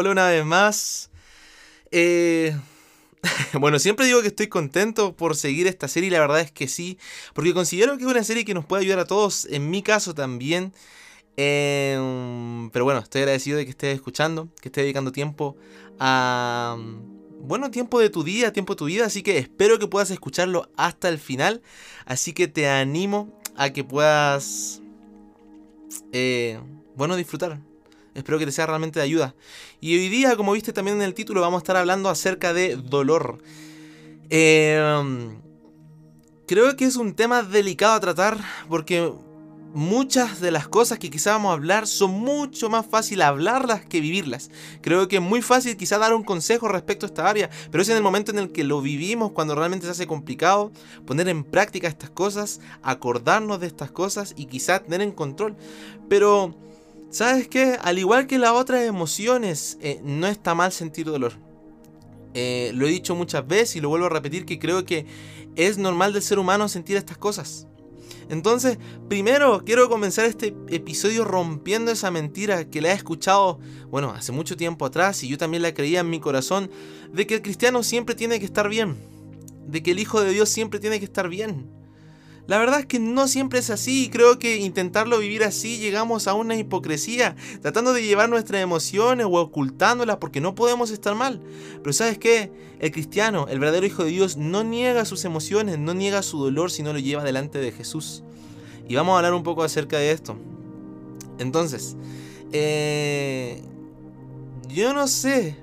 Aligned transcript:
Hola 0.00 0.12
una 0.12 0.28
vez 0.28 0.44
más. 0.44 1.10
Eh, 1.90 2.56
bueno, 3.54 3.80
siempre 3.80 4.06
digo 4.06 4.22
que 4.22 4.28
estoy 4.28 4.46
contento 4.46 5.16
por 5.16 5.34
seguir 5.34 5.66
esta 5.66 5.88
serie 5.88 6.08
la 6.08 6.20
verdad 6.20 6.38
es 6.38 6.52
que 6.52 6.68
sí, 6.68 6.98
porque 7.34 7.52
considero 7.52 7.98
que 7.98 8.04
es 8.04 8.08
una 8.08 8.22
serie 8.22 8.44
que 8.44 8.54
nos 8.54 8.64
puede 8.64 8.84
ayudar 8.84 9.00
a 9.00 9.06
todos, 9.06 9.46
en 9.46 9.70
mi 9.70 9.82
caso 9.82 10.14
también. 10.14 10.72
Em, 11.36 12.70
pero 12.70 12.84
bueno, 12.84 13.00
estoy 13.00 13.22
agradecido 13.22 13.58
de 13.58 13.64
que 13.64 13.72
estés 13.72 13.92
escuchando, 13.92 14.46
que 14.60 14.68
estés 14.68 14.84
dedicando 14.84 15.10
tiempo 15.10 15.56
a... 15.98 16.76
Bueno, 17.40 17.72
tiempo 17.72 17.98
de 17.98 18.08
tu 18.08 18.22
día, 18.22 18.52
tiempo 18.52 18.74
de 18.74 18.78
tu 18.78 18.84
vida, 18.84 19.06
así 19.06 19.24
que 19.24 19.38
espero 19.38 19.80
que 19.80 19.88
puedas 19.88 20.12
escucharlo 20.12 20.70
hasta 20.76 21.08
el 21.08 21.18
final. 21.18 21.60
Así 22.04 22.32
que 22.32 22.46
te 22.46 22.68
animo 22.68 23.36
a 23.56 23.70
que 23.70 23.82
puedas... 23.82 24.80
Eh, 26.12 26.60
bueno, 26.94 27.16
disfrutar, 27.16 27.58
Espero 28.18 28.38
que 28.38 28.46
te 28.46 28.52
sea 28.52 28.66
realmente 28.66 28.98
de 28.98 29.04
ayuda. 29.04 29.34
Y 29.80 29.96
hoy 29.96 30.08
día, 30.08 30.36
como 30.36 30.52
viste 30.52 30.72
también 30.72 30.96
en 30.96 31.02
el 31.02 31.14
título, 31.14 31.40
vamos 31.40 31.58
a 31.58 31.62
estar 31.62 31.76
hablando 31.76 32.08
acerca 32.08 32.52
de 32.52 32.76
dolor. 32.76 33.38
Em, 34.28 35.40
creo 36.46 36.76
que 36.76 36.84
es 36.84 36.96
un 36.96 37.14
tema 37.14 37.42
delicado 37.42 37.94
a 37.94 38.00
tratar 38.00 38.38
porque 38.68 39.12
muchas 39.72 40.40
de 40.40 40.50
las 40.50 40.66
cosas 40.66 40.98
que 40.98 41.10
quizá 41.10 41.32
vamos 41.32 41.50
a 41.50 41.54
hablar 41.54 41.86
son 41.86 42.10
mucho 42.10 42.68
más 42.68 42.86
fácil 42.86 43.22
hablarlas 43.22 43.84
que 43.84 44.00
vivirlas. 44.00 44.50
Creo 44.80 45.06
que 45.06 45.16
es 45.16 45.22
muy 45.22 45.42
fácil 45.42 45.76
quizá 45.76 45.98
dar 45.98 46.12
un 46.12 46.24
consejo 46.24 46.66
respecto 46.68 47.06
a 47.06 47.08
esta 47.08 47.28
área, 47.28 47.50
pero 47.70 47.82
es 47.82 47.88
en 47.88 47.96
el 47.96 48.02
momento 48.02 48.32
en 48.32 48.38
el 48.38 48.50
que 48.50 48.64
lo 48.64 48.80
vivimos, 48.80 49.30
cuando 49.32 49.54
realmente 49.54 49.86
se 49.86 49.92
hace 49.92 50.06
complicado, 50.08 50.72
poner 51.06 51.28
en 51.28 51.44
práctica 51.44 51.86
estas 51.86 52.10
cosas, 52.10 52.60
acordarnos 52.82 53.60
de 53.60 53.68
estas 53.68 53.92
cosas 53.92 54.34
y 54.36 54.46
quizá 54.46 54.80
tener 54.80 55.02
en 55.02 55.12
control. 55.12 55.56
Pero 56.08 56.56
¿Sabes 57.10 57.48
qué? 57.48 57.78
Al 57.80 57.98
igual 57.98 58.26
que 58.26 58.38
las 58.38 58.52
otras 58.52 58.84
emociones, 58.84 59.78
eh, 59.80 60.00
no 60.04 60.26
está 60.26 60.54
mal 60.54 60.72
sentir 60.72 61.06
dolor. 61.06 61.32
Eh, 62.34 62.70
lo 62.74 62.86
he 62.86 62.90
dicho 62.90 63.14
muchas 63.14 63.46
veces 63.46 63.76
y 63.76 63.80
lo 63.80 63.88
vuelvo 63.88 64.06
a 64.06 64.10
repetir 64.10 64.44
que 64.44 64.58
creo 64.58 64.84
que 64.84 65.06
es 65.56 65.78
normal 65.78 66.12
del 66.12 66.22
ser 66.22 66.38
humano 66.38 66.68
sentir 66.68 66.96
estas 66.96 67.16
cosas. 67.16 67.66
Entonces, 68.28 68.78
primero 69.08 69.64
quiero 69.64 69.88
comenzar 69.88 70.26
este 70.26 70.54
episodio 70.68 71.24
rompiendo 71.24 71.90
esa 71.90 72.10
mentira 72.10 72.68
que 72.68 72.82
la 72.82 72.90
he 72.90 72.94
escuchado, 72.94 73.58
bueno, 73.88 74.10
hace 74.10 74.32
mucho 74.32 74.54
tiempo 74.56 74.84
atrás 74.84 75.24
y 75.24 75.28
yo 75.28 75.38
también 75.38 75.62
la 75.62 75.72
creía 75.72 76.00
en 76.00 76.10
mi 76.10 76.20
corazón, 76.20 76.70
de 77.10 77.26
que 77.26 77.36
el 77.36 77.42
cristiano 77.42 77.82
siempre 77.82 78.14
tiene 78.14 78.38
que 78.38 78.44
estar 78.44 78.68
bien, 78.68 78.96
de 79.66 79.82
que 79.82 79.92
el 79.92 79.98
Hijo 79.98 80.20
de 80.20 80.30
Dios 80.30 80.50
siempre 80.50 80.78
tiene 80.78 80.98
que 80.98 81.06
estar 81.06 81.30
bien. 81.30 81.77
La 82.48 82.56
verdad 82.56 82.80
es 82.80 82.86
que 82.86 82.98
no 82.98 83.28
siempre 83.28 83.58
es 83.58 83.68
así 83.68 84.04
y 84.04 84.08
creo 84.08 84.38
que 84.38 84.56
intentarlo 84.56 85.18
vivir 85.18 85.44
así 85.44 85.76
llegamos 85.76 86.26
a 86.26 86.32
una 86.32 86.56
hipocresía, 86.56 87.36
tratando 87.60 87.92
de 87.92 88.02
llevar 88.02 88.30
nuestras 88.30 88.62
emociones 88.62 89.26
o 89.26 89.38
ocultándolas 89.38 90.16
porque 90.16 90.40
no 90.40 90.54
podemos 90.54 90.90
estar 90.90 91.14
mal. 91.14 91.42
Pero 91.82 91.92
sabes 91.92 92.16
qué, 92.16 92.50
el 92.80 92.90
cristiano, 92.90 93.46
el 93.50 93.60
verdadero 93.60 93.84
Hijo 93.84 94.02
de 94.02 94.12
Dios, 94.12 94.38
no 94.38 94.64
niega 94.64 95.04
sus 95.04 95.26
emociones, 95.26 95.78
no 95.78 95.92
niega 95.92 96.22
su 96.22 96.42
dolor, 96.42 96.70
sino 96.70 96.94
lo 96.94 96.98
lleva 96.98 97.22
delante 97.22 97.58
de 97.58 97.70
Jesús. 97.70 98.24
Y 98.88 98.94
vamos 98.94 99.12
a 99.12 99.16
hablar 99.18 99.34
un 99.34 99.42
poco 99.42 99.62
acerca 99.62 99.98
de 99.98 100.10
esto. 100.12 100.38
Entonces, 101.38 101.98
eh, 102.52 103.62
yo 104.70 104.94
no 104.94 105.06
sé, 105.06 105.58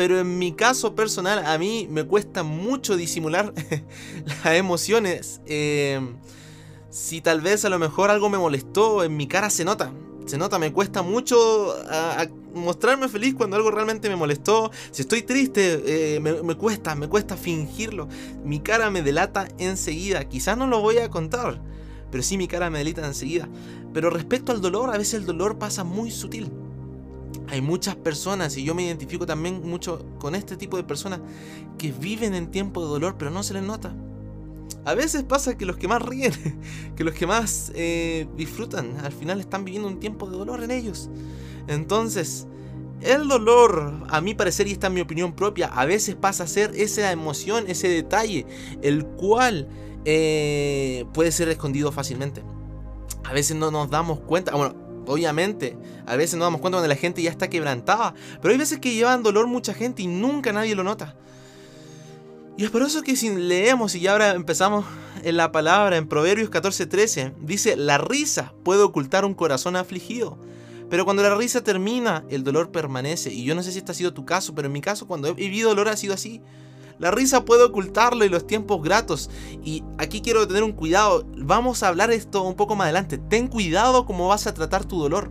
pero 0.00 0.18
en 0.18 0.38
mi 0.38 0.52
caso 0.52 0.94
personal 0.94 1.44
a 1.44 1.58
mí 1.58 1.86
me 1.90 2.04
cuesta 2.04 2.42
mucho 2.42 2.96
disimular 2.96 3.52
las 4.44 4.54
emociones. 4.54 5.42
Em, 5.44 6.16
si 6.88 7.20
tal 7.20 7.42
vez 7.42 7.66
a 7.66 7.68
lo 7.68 7.78
mejor 7.78 8.08
algo 8.08 8.30
me 8.30 8.38
molestó, 8.38 9.04
en 9.04 9.14
mi 9.18 9.28
cara 9.28 9.50
se 9.50 9.62
nota. 9.62 9.92
Se 10.24 10.38
nota, 10.38 10.58
me 10.58 10.72
cuesta 10.72 11.02
mucho 11.02 11.76
mostrarme 12.54 13.10
feliz 13.10 13.34
cuando 13.34 13.58
algo 13.58 13.70
realmente 13.70 14.08
me 14.08 14.16
molestó. 14.16 14.70
Si 14.90 15.02
estoy 15.02 15.20
triste, 15.20 15.82
eh, 15.84 16.18
me, 16.20 16.42
me, 16.42 16.54
cuesta, 16.54 16.94
me 16.94 17.06
cuesta 17.06 17.36
fingirlo. 17.36 18.08
Mi 18.42 18.60
cara 18.60 18.88
me 18.88 19.02
delata 19.02 19.48
enseguida. 19.58 20.24
Quizás 20.24 20.56
no 20.56 20.66
lo 20.66 20.80
voy 20.80 20.96
a 20.96 21.10
contar, 21.10 21.60
pero 22.10 22.22
sí 22.22 22.38
mi 22.38 22.48
cara 22.48 22.70
me 22.70 22.78
delata 22.78 23.06
enseguida. 23.06 23.50
Pero 23.92 24.08
respecto 24.08 24.50
al 24.50 24.62
dolor, 24.62 24.88
a 24.94 24.96
veces 24.96 25.12
el 25.20 25.26
dolor 25.26 25.58
pasa 25.58 25.84
muy 25.84 26.10
sutil. 26.10 26.50
Hay 27.50 27.60
muchas 27.60 27.96
personas, 27.96 28.56
y 28.56 28.64
yo 28.64 28.74
me 28.74 28.84
identifico 28.84 29.26
también 29.26 29.60
mucho 29.68 30.06
con 30.18 30.34
este 30.34 30.56
tipo 30.56 30.76
de 30.76 30.84
personas, 30.84 31.20
que 31.78 31.92
viven 31.92 32.34
en 32.34 32.50
tiempo 32.50 32.80
de 32.80 32.88
dolor, 32.88 33.16
pero 33.18 33.30
no 33.30 33.42
se 33.42 33.54
les 33.54 33.62
nota. 33.62 33.94
A 34.84 34.94
veces 34.94 35.24
pasa 35.24 35.58
que 35.58 35.66
los 35.66 35.76
que 35.76 35.88
más 35.88 36.00
ríen, 36.00 36.32
que 36.96 37.04
los 37.04 37.14
que 37.14 37.26
más 37.26 37.72
eh, 37.74 38.28
disfrutan, 38.36 38.96
al 39.04 39.12
final 39.12 39.40
están 39.40 39.64
viviendo 39.64 39.88
un 39.88 39.98
tiempo 40.00 40.30
de 40.30 40.36
dolor 40.36 40.62
en 40.62 40.70
ellos. 40.70 41.10
Entonces, 41.66 42.46
el 43.02 43.28
dolor, 43.28 44.06
a 44.08 44.20
mi 44.20 44.34
parecer 44.34 44.68
y 44.68 44.72
esta 44.72 44.86
es 44.86 44.92
mi 44.92 45.00
opinión 45.00 45.32
propia, 45.32 45.68
a 45.68 45.84
veces 45.86 46.14
pasa 46.14 46.44
a 46.44 46.46
ser 46.46 46.72
esa 46.74 47.10
emoción, 47.12 47.64
ese 47.66 47.88
detalle, 47.88 48.46
el 48.82 49.06
cual 49.06 49.68
eh, 50.04 51.04
puede 51.12 51.32
ser 51.32 51.48
escondido 51.48 51.92
fácilmente. 51.92 52.42
A 53.24 53.32
veces 53.32 53.56
no 53.56 53.70
nos 53.70 53.90
damos 53.90 54.20
cuenta, 54.20 54.54
bueno, 54.54 54.74
Obviamente, 55.06 55.76
a 56.06 56.16
veces 56.16 56.36
nos 56.36 56.46
damos 56.46 56.60
cuenta 56.60 56.76
cuando 56.78 56.88
la 56.88 57.00
gente 57.00 57.22
ya 57.22 57.30
está 57.30 57.48
quebrantada, 57.50 58.14
pero 58.40 58.52
hay 58.52 58.58
veces 58.58 58.78
que 58.78 58.94
llevan 58.94 59.22
dolor 59.22 59.46
mucha 59.46 59.74
gente 59.74 60.02
y 60.02 60.06
nunca 60.06 60.52
nadie 60.52 60.74
lo 60.74 60.84
nota. 60.84 61.14
Y 62.56 62.64
es 62.64 62.70
por 62.70 62.82
eso 62.82 63.02
que 63.02 63.16
si 63.16 63.30
leemos 63.30 63.94
y 63.94 64.00
ya 64.00 64.12
ahora 64.12 64.32
empezamos 64.32 64.84
en 65.22 65.36
la 65.36 65.50
palabra 65.50 65.96
en 65.96 66.08
Proverbios 66.08 66.50
14:13, 66.50 67.32
dice, 67.40 67.76
la 67.76 67.98
risa 67.98 68.52
puede 68.62 68.82
ocultar 68.82 69.24
un 69.24 69.34
corazón 69.34 69.76
afligido, 69.76 70.36
pero 70.90 71.04
cuando 71.04 71.22
la 71.22 71.34
risa 71.34 71.62
termina, 71.62 72.24
el 72.28 72.44
dolor 72.44 72.70
permanece. 72.70 73.32
Y 73.32 73.44
yo 73.44 73.54
no 73.54 73.62
sé 73.62 73.72
si 73.72 73.78
este 73.78 73.92
ha 73.92 73.94
sido 73.94 74.12
tu 74.12 74.24
caso, 74.24 74.54
pero 74.54 74.66
en 74.66 74.72
mi 74.72 74.80
caso 74.80 75.06
cuando 75.06 75.28
he 75.28 75.32
vivido 75.32 75.70
dolor 75.70 75.88
ha 75.88 75.96
sido 75.96 76.14
así. 76.14 76.42
La 77.00 77.10
risa 77.10 77.46
puede 77.46 77.64
ocultarlo 77.64 78.26
y 78.26 78.28
los 78.28 78.46
tiempos 78.46 78.82
gratos. 78.82 79.30
Y 79.64 79.82
aquí 79.96 80.20
quiero 80.20 80.46
tener 80.46 80.62
un 80.62 80.72
cuidado. 80.72 81.24
Vamos 81.34 81.82
a 81.82 81.88
hablar 81.88 82.10
esto 82.10 82.42
un 82.42 82.54
poco 82.54 82.76
más 82.76 82.84
adelante. 82.84 83.16
Ten 83.16 83.48
cuidado 83.48 84.04
cómo 84.04 84.28
vas 84.28 84.46
a 84.46 84.52
tratar 84.52 84.84
tu 84.84 85.00
dolor. 85.00 85.30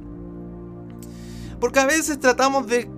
Porque 1.60 1.80
a 1.80 1.86
veces 1.86 2.20
tratamos 2.20 2.66
de 2.66 2.90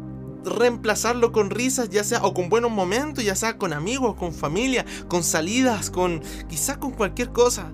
reemplazarlo 0.46 1.34
con 1.34 1.50
risas, 1.50 1.90
ya 1.90 2.06
sea 2.06 2.24
o 2.24 2.34
con 2.34 2.48
buenos 2.48 2.72
momentos, 2.72 3.26
ya 3.26 3.36
sea 3.36 3.58
con 3.58 3.74
amigos, 3.74 4.16
con 4.16 4.34
familia, 4.34 4.86
con 5.10 5.24
salidas, 5.24 5.90
con 5.90 6.22
quizás 6.48 6.78
con 6.78 6.92
cualquier 6.92 7.34
cosa. 7.34 7.74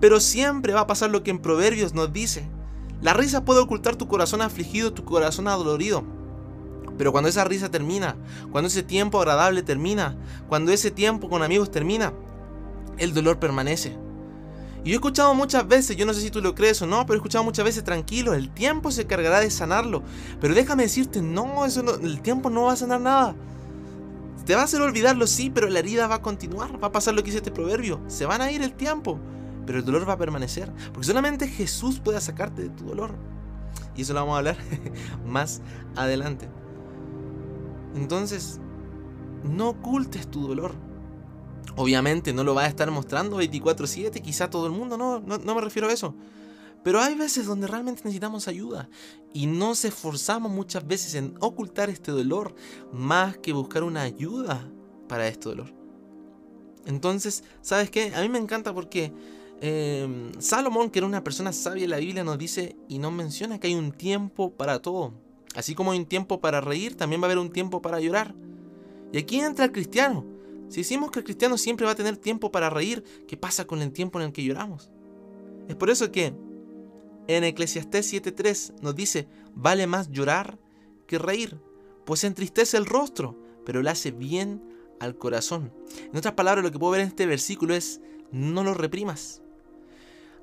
Pero 0.00 0.20
siempre 0.20 0.72
va 0.72 0.82
a 0.82 0.86
pasar 0.86 1.10
lo 1.10 1.24
que 1.24 1.32
en 1.32 1.40
Proverbios 1.40 1.92
nos 1.92 2.12
dice. 2.12 2.48
La 3.02 3.14
risa 3.14 3.44
puede 3.44 3.60
ocultar 3.60 3.96
tu 3.96 4.06
corazón 4.06 4.42
afligido, 4.42 4.92
tu 4.92 5.04
corazón 5.04 5.48
adolorido. 5.48 6.04
Pero 6.98 7.12
cuando 7.12 7.28
esa 7.28 7.44
risa 7.44 7.70
termina, 7.70 8.16
cuando 8.52 8.68
ese 8.68 8.82
tiempo 8.82 9.18
agradable 9.18 9.62
termina, 9.62 10.16
cuando 10.48 10.72
ese 10.72 10.90
tiempo 10.90 11.28
con 11.28 11.42
amigos 11.42 11.70
termina, 11.70 12.12
el 12.98 13.14
dolor 13.14 13.38
permanece. 13.38 13.96
Y 14.82 14.90
yo 14.90 14.92
he 14.92 14.96
escuchado 14.96 15.34
muchas 15.34 15.68
veces, 15.68 15.96
yo 15.96 16.06
no 16.06 16.14
sé 16.14 16.22
si 16.22 16.30
tú 16.30 16.40
lo 16.40 16.54
crees 16.54 16.80
o 16.80 16.86
no, 16.86 17.04
pero 17.04 17.14
he 17.14 17.18
escuchado 17.18 17.44
muchas 17.44 17.64
veces, 17.64 17.84
tranquilo, 17.84 18.32
el 18.32 18.50
tiempo 18.50 18.90
se 18.90 19.06
cargará 19.06 19.40
de 19.40 19.50
sanarlo. 19.50 20.02
Pero 20.40 20.54
déjame 20.54 20.84
decirte, 20.84 21.20
no, 21.20 21.66
eso 21.66 21.98
el 22.00 22.22
tiempo 22.22 22.48
no 22.48 22.64
va 22.64 22.72
a 22.72 22.76
sanar 22.76 23.00
nada. 23.00 23.34
Te 24.46 24.54
va 24.54 24.62
a 24.62 24.64
hacer 24.64 24.80
olvidarlo, 24.80 25.26
sí, 25.26 25.50
pero 25.50 25.68
la 25.68 25.80
herida 25.80 26.06
va 26.06 26.16
a 26.16 26.22
continuar. 26.22 26.82
Va 26.82 26.88
a 26.88 26.92
pasar 26.92 27.14
lo 27.14 27.22
que 27.22 27.26
dice 27.26 27.38
este 27.38 27.50
proverbio. 27.50 28.00
Se 28.08 28.24
van 28.24 28.40
a 28.40 28.50
ir 28.50 28.62
el 28.62 28.72
tiempo, 28.72 29.18
pero 29.66 29.78
el 29.78 29.84
dolor 29.84 30.08
va 30.08 30.14
a 30.14 30.18
permanecer. 30.18 30.72
Porque 30.92 31.06
solamente 31.06 31.46
Jesús 31.46 32.00
puede 32.00 32.20
sacarte 32.20 32.62
de 32.62 32.70
tu 32.70 32.84
dolor. 32.84 33.14
Y 33.94 34.02
eso 34.02 34.14
lo 34.14 34.20
vamos 34.20 34.34
a 34.34 34.38
hablar 34.38 34.56
más 35.26 35.60
adelante. 35.94 36.48
Entonces, 37.94 38.60
no 39.42 39.70
ocultes 39.70 40.30
tu 40.30 40.46
dolor. 40.46 40.74
Obviamente 41.76 42.32
no 42.32 42.44
lo 42.44 42.54
vas 42.54 42.66
a 42.66 42.68
estar 42.68 42.90
mostrando 42.90 43.36
24/7, 43.38 44.20
quizá 44.20 44.50
todo 44.50 44.66
el 44.66 44.72
mundo, 44.72 44.96
no, 44.96 45.20
no, 45.20 45.54
me 45.54 45.60
refiero 45.60 45.88
a 45.88 45.92
eso. 45.92 46.14
Pero 46.82 47.00
hay 47.00 47.14
veces 47.14 47.46
donde 47.46 47.66
realmente 47.66 48.02
necesitamos 48.04 48.48
ayuda 48.48 48.88
y 49.34 49.46
nos 49.46 49.84
esforzamos 49.84 50.50
muchas 50.50 50.86
veces 50.86 51.14
en 51.14 51.34
ocultar 51.40 51.90
este 51.90 52.10
dolor 52.10 52.54
más 52.92 53.36
que 53.36 53.52
buscar 53.52 53.82
una 53.84 54.02
ayuda 54.02 54.66
para 55.06 55.28
este 55.28 55.50
dolor. 55.50 55.74
Entonces, 56.86 57.44
¿sabes 57.60 57.90
qué? 57.90 58.14
A 58.14 58.22
mí 58.22 58.30
me 58.30 58.38
encanta 58.38 58.72
porque 58.72 59.12
eh, 59.60 60.32
Salomón, 60.38 60.90
que 60.90 61.00
era 61.00 61.06
una 61.06 61.22
persona 61.22 61.52
sabia 61.52 61.84
en 61.84 61.90
la 61.90 61.98
Biblia, 61.98 62.24
nos 62.24 62.38
dice 62.38 62.76
y 62.88 62.98
nos 62.98 63.12
menciona 63.12 63.60
que 63.60 63.66
hay 63.66 63.74
un 63.74 63.92
tiempo 63.92 64.52
para 64.52 64.80
todo. 64.80 65.12
Así 65.54 65.74
como 65.74 65.92
hay 65.92 65.98
un 65.98 66.06
tiempo 66.06 66.40
para 66.40 66.60
reír, 66.60 66.96
también 66.96 67.20
va 67.20 67.26
a 67.26 67.28
haber 67.28 67.38
un 67.38 67.50
tiempo 67.50 67.82
para 67.82 68.00
llorar. 68.00 68.34
Y 69.12 69.18
aquí 69.18 69.40
entra 69.40 69.64
el 69.64 69.72
cristiano. 69.72 70.24
Si 70.68 70.78
decimos 70.78 71.10
que 71.10 71.18
el 71.18 71.24
cristiano 71.24 71.58
siempre 71.58 71.86
va 71.86 71.92
a 71.92 71.96
tener 71.96 72.16
tiempo 72.16 72.52
para 72.52 72.70
reír, 72.70 73.02
¿qué 73.26 73.36
pasa 73.36 73.66
con 73.66 73.82
el 73.82 73.90
tiempo 73.90 74.20
en 74.20 74.26
el 74.26 74.32
que 74.32 74.44
lloramos? 74.44 74.92
Es 75.68 75.74
por 75.74 75.90
eso 75.90 76.12
que 76.12 76.32
en 77.26 77.44
Eclesiastés 77.44 78.12
7.3 78.12 78.80
nos 78.80 78.94
dice, 78.94 79.28
vale 79.54 79.86
más 79.86 80.10
llorar 80.10 80.58
que 81.06 81.18
reír, 81.18 81.60
pues 82.04 82.24
entristece 82.24 82.76
el 82.76 82.86
rostro, 82.86 83.36
pero 83.64 83.82
le 83.82 83.90
hace 83.90 84.12
bien 84.12 84.62
al 85.00 85.16
corazón. 85.16 85.72
En 86.12 86.16
otras 86.16 86.34
palabras, 86.34 86.64
lo 86.64 86.70
que 86.70 86.78
puedo 86.78 86.92
ver 86.92 87.00
en 87.00 87.08
este 87.08 87.26
versículo 87.26 87.74
es, 87.74 88.00
no 88.30 88.62
lo 88.62 88.74
reprimas. 88.74 89.39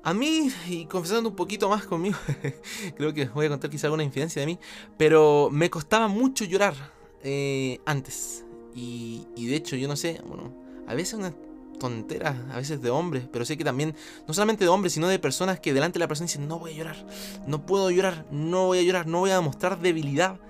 A 0.02 0.14
mí, 0.14 0.50
y 0.68 0.86
confesando 0.86 1.28
un 1.28 1.36
poquito 1.36 1.68
más 1.68 1.84
conmigo, 1.84 2.16
creo 2.96 3.12
que 3.12 3.26
voy 3.26 3.46
a 3.46 3.48
contar 3.48 3.70
quizá 3.70 3.88
alguna 3.88 4.04
infidencia 4.04 4.40
de 4.40 4.46
mí, 4.46 4.58
pero 4.96 5.48
me 5.50 5.68
costaba 5.70 6.08
mucho 6.08 6.44
llorar 6.44 6.74
eh, 7.22 7.80
antes. 7.84 8.44
Y, 8.74 9.26
de 9.36 9.56
hecho, 9.56 9.74
yo 9.74 9.88
no 9.88 9.96
sé, 9.96 10.20
bueno, 10.24 10.54
a 10.86 10.94
veces 10.94 11.14
una 11.14 11.34
tonteras, 11.80 12.36
a 12.50 12.56
veces 12.56 12.82
de 12.82 12.90
hombres, 12.90 13.24
pero 13.32 13.44
sé 13.44 13.56
que 13.56 13.64
también, 13.64 13.94
no 14.26 14.34
solamente 14.34 14.64
de 14.64 14.68
hombres, 14.68 14.92
sino 14.92 15.08
de 15.08 15.18
personas 15.18 15.60
que 15.60 15.72
delante 15.72 15.98
de 15.98 16.00
la 16.00 16.08
persona 16.08 16.26
dicen, 16.26 16.48
no 16.48 16.58
voy 16.58 16.72
a 16.72 16.76
llorar, 16.76 17.06
no 17.46 17.64
puedo 17.66 17.90
llorar, 17.90 18.26
no 18.30 18.66
voy 18.66 18.78
a 18.78 18.82
llorar, 18.82 19.06
no 19.06 19.20
voy 19.20 19.30
a 19.30 19.36
demostrar 19.36 19.80
debilidad. 19.80 20.40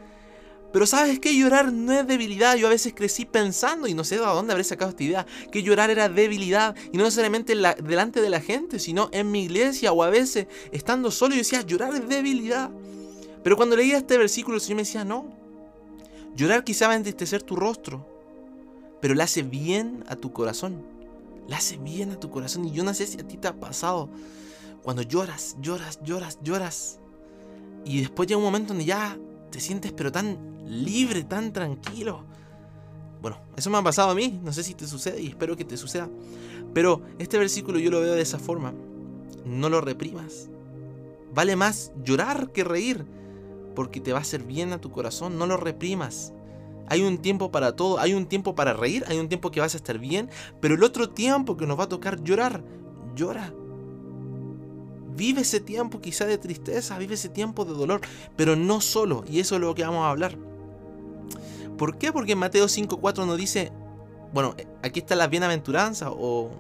Pero 0.73 0.87
sabes 0.87 1.19
que 1.19 1.35
llorar 1.35 1.73
no 1.73 1.93
es 1.93 2.07
debilidad. 2.07 2.57
Yo 2.57 2.67
a 2.67 2.71
veces 2.71 2.93
crecí 2.95 3.25
pensando, 3.25 3.87
y 3.87 3.95
no 3.95 4.05
sé 4.05 4.17
de 4.17 4.23
dónde 4.23 4.53
habré 4.53 4.65
sacado 4.65 4.91
esta 4.91 5.03
idea, 5.03 5.27
que 5.51 5.63
llorar 5.63 5.91
era 5.91 6.09
debilidad. 6.09 6.77
Y 6.93 6.99
no 6.99 7.05
necesariamente 7.05 7.55
delante 7.55 8.21
de 8.21 8.31
la 8.31 8.41
gente, 8.41 8.79
sino 8.79 9.09
en 9.13 9.31
mi 9.31 9.45
iglesia 9.45 9.93
o 9.93 10.03
a 10.03 10.11
veces 10.11 10.47
estando 10.71 11.11
solo. 11.11 11.35
Yo 11.35 11.39
decía, 11.39 11.63
llorar 11.63 11.95
es 11.95 12.09
debilidad. 12.09 12.71
Pero 13.43 13.57
cuando 13.57 13.77
leía 13.77 13.97
este 13.97 14.19
versículo, 14.19 14.57
el 14.57 14.61
Señor 14.61 14.77
me 14.77 14.83
decía, 14.83 15.05
no. 15.05 15.27
Llorar 16.37 16.65
quizá 16.65 16.87
va 16.87 16.93
a 16.93 16.97
entristecer 16.97 17.43
tu 17.43 17.57
rostro, 17.57 18.07
pero 19.01 19.15
le 19.15 19.23
hace 19.23 19.43
bien 19.43 20.05
a 20.07 20.17
tu 20.17 20.33
corazón. 20.33 20.83
Le 21.49 21.57
hace 21.57 21.79
bien 21.79 22.11
a 22.11 22.21
tu 22.21 22.31
corazón. 22.31 22.67
Y 22.67 22.73
yo 22.73 22.85
no 22.85 22.93
sé 22.93 23.07
si 23.07 23.19
a 23.19 23.27
ti 23.27 23.39
te 23.39 23.49
ha 23.49 23.55
pasado. 23.55 24.11
Cuando 24.83 25.03
lloras, 25.03 25.57
lloras, 25.61 25.99
lloras, 26.05 26.39
lloras. 26.43 27.01
Y 27.85 28.01
después 28.01 28.29
llega 28.29 28.39
un 28.39 28.45
momento 28.45 28.69
donde 28.69 28.85
ya 28.85 29.19
te 29.51 29.61
sientes 29.61 29.93
pero 29.93 30.13
tan 30.13 30.39
libre, 30.67 31.25
tan 31.25 31.53
tranquilo. 31.53 32.25
Bueno, 33.21 33.39
eso 33.57 33.71
me 33.71 33.79
ha 33.79 33.83
pasado 33.83 34.11
a 34.11 34.15
mí. 34.15 34.41
No 34.43 34.53
sé 34.53 34.63
si 34.63 34.75
te 34.75 34.87
sucede 34.87 35.21
y 35.21 35.29
espero 35.29 35.57
que 35.57 35.65
te 35.65 35.77
suceda. 35.77 36.09
Pero 36.75 37.03
este 37.19 37.39
versículo 37.39 37.79
yo 37.79 37.91
lo 37.91 38.01
veo 38.01 38.15
de 38.15 38.23
esa 38.23 38.39
forma. 38.39 38.75
No 39.45 39.69
lo 39.69 39.81
reprimas. 39.81 40.49
Vale 41.35 41.57
más 41.57 41.93
llorar 42.05 42.53
que 42.53 42.65
reír. 42.65 43.05
Porque 43.75 44.01
te 44.01 44.13
va 44.13 44.19
a 44.19 44.23
hacer 44.23 44.43
bien 44.43 44.73
a 44.73 44.81
tu 44.81 44.91
corazón. 44.91 45.39
No 45.39 45.47
lo 45.47 45.57
reprimas. 45.57 46.33
Hay 46.91 47.03
un 47.03 47.19
tiempo 47.19 47.51
para 47.51 47.77
todo, 47.77 47.99
hay 47.99 48.15
un 48.15 48.27
tiempo 48.27 48.55
para 48.55 48.73
reír, 48.73 49.05
hay 49.09 49.19
un 49.19 49.29
tiempo 49.29 49.51
que 49.51 49.61
vas 49.61 49.75
a 49.75 49.77
estar 49.77 49.99
bien, 49.99 50.31
pero 50.61 50.75
el 50.75 50.83
otro 50.83 51.11
tiempo 51.11 51.59
que 51.59 51.67
nos 51.67 51.79
va 51.79 51.85
a 51.85 51.89
tocar 51.89 52.23
llorar, 52.25 52.65
llora. 53.15 53.53
Vive 55.19 55.41
ese 55.41 55.59
tiempo 55.59 56.01
quizá 56.01 56.27
de 56.27 56.39
tristeza, 56.39 56.97
vive 56.97 57.15
ese 57.15 57.29
tiempo 57.29 57.65
de 57.65 57.75
dolor, 57.75 58.01
pero 58.37 58.55
no 58.55 58.81
solo, 58.81 59.25
y 59.29 59.41
eso 59.41 59.57
es 59.57 59.61
lo 59.61 59.75
que 59.75 59.83
vamos 59.83 60.05
a 60.05 60.11
hablar. 60.11 60.39
¿Por 61.77 61.99
qué? 61.99 62.13
Porque 62.13 62.33
en 62.33 62.39
Mateo 62.39 62.67
5.4 62.67 63.27
nos 63.27 63.37
dice, 63.37 63.73
bueno, 64.33 64.55
aquí 64.81 65.01
está 65.01 65.17
la 65.17 65.27
bienaventuranza 65.27 66.13
o 66.13 66.53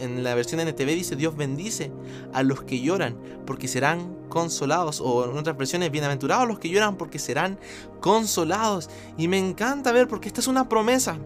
en 0.00 0.24
la 0.24 0.34
versión 0.34 0.60
NTV 0.60 0.86
dice 0.86 1.16
Dios 1.16 1.36
bendice 1.36 1.92
a 2.32 2.42
los 2.42 2.62
que 2.62 2.80
lloran 2.80 3.18
porque 3.44 3.68
serán 3.68 4.16
consolados. 4.30 5.02
O 5.02 5.30
en 5.30 5.36
otras 5.36 5.58
versiones, 5.58 5.90
bienaventurados 5.90 6.48
los 6.48 6.58
que 6.58 6.70
lloran 6.70 6.96
porque 6.96 7.18
serán 7.18 7.58
consolados. 8.00 8.88
Y 9.18 9.28
me 9.28 9.38
encanta 9.38 9.92
ver 9.92 10.08
porque 10.08 10.28
esta 10.28 10.40
es 10.40 10.46
una 10.46 10.66
promesa 10.66 11.18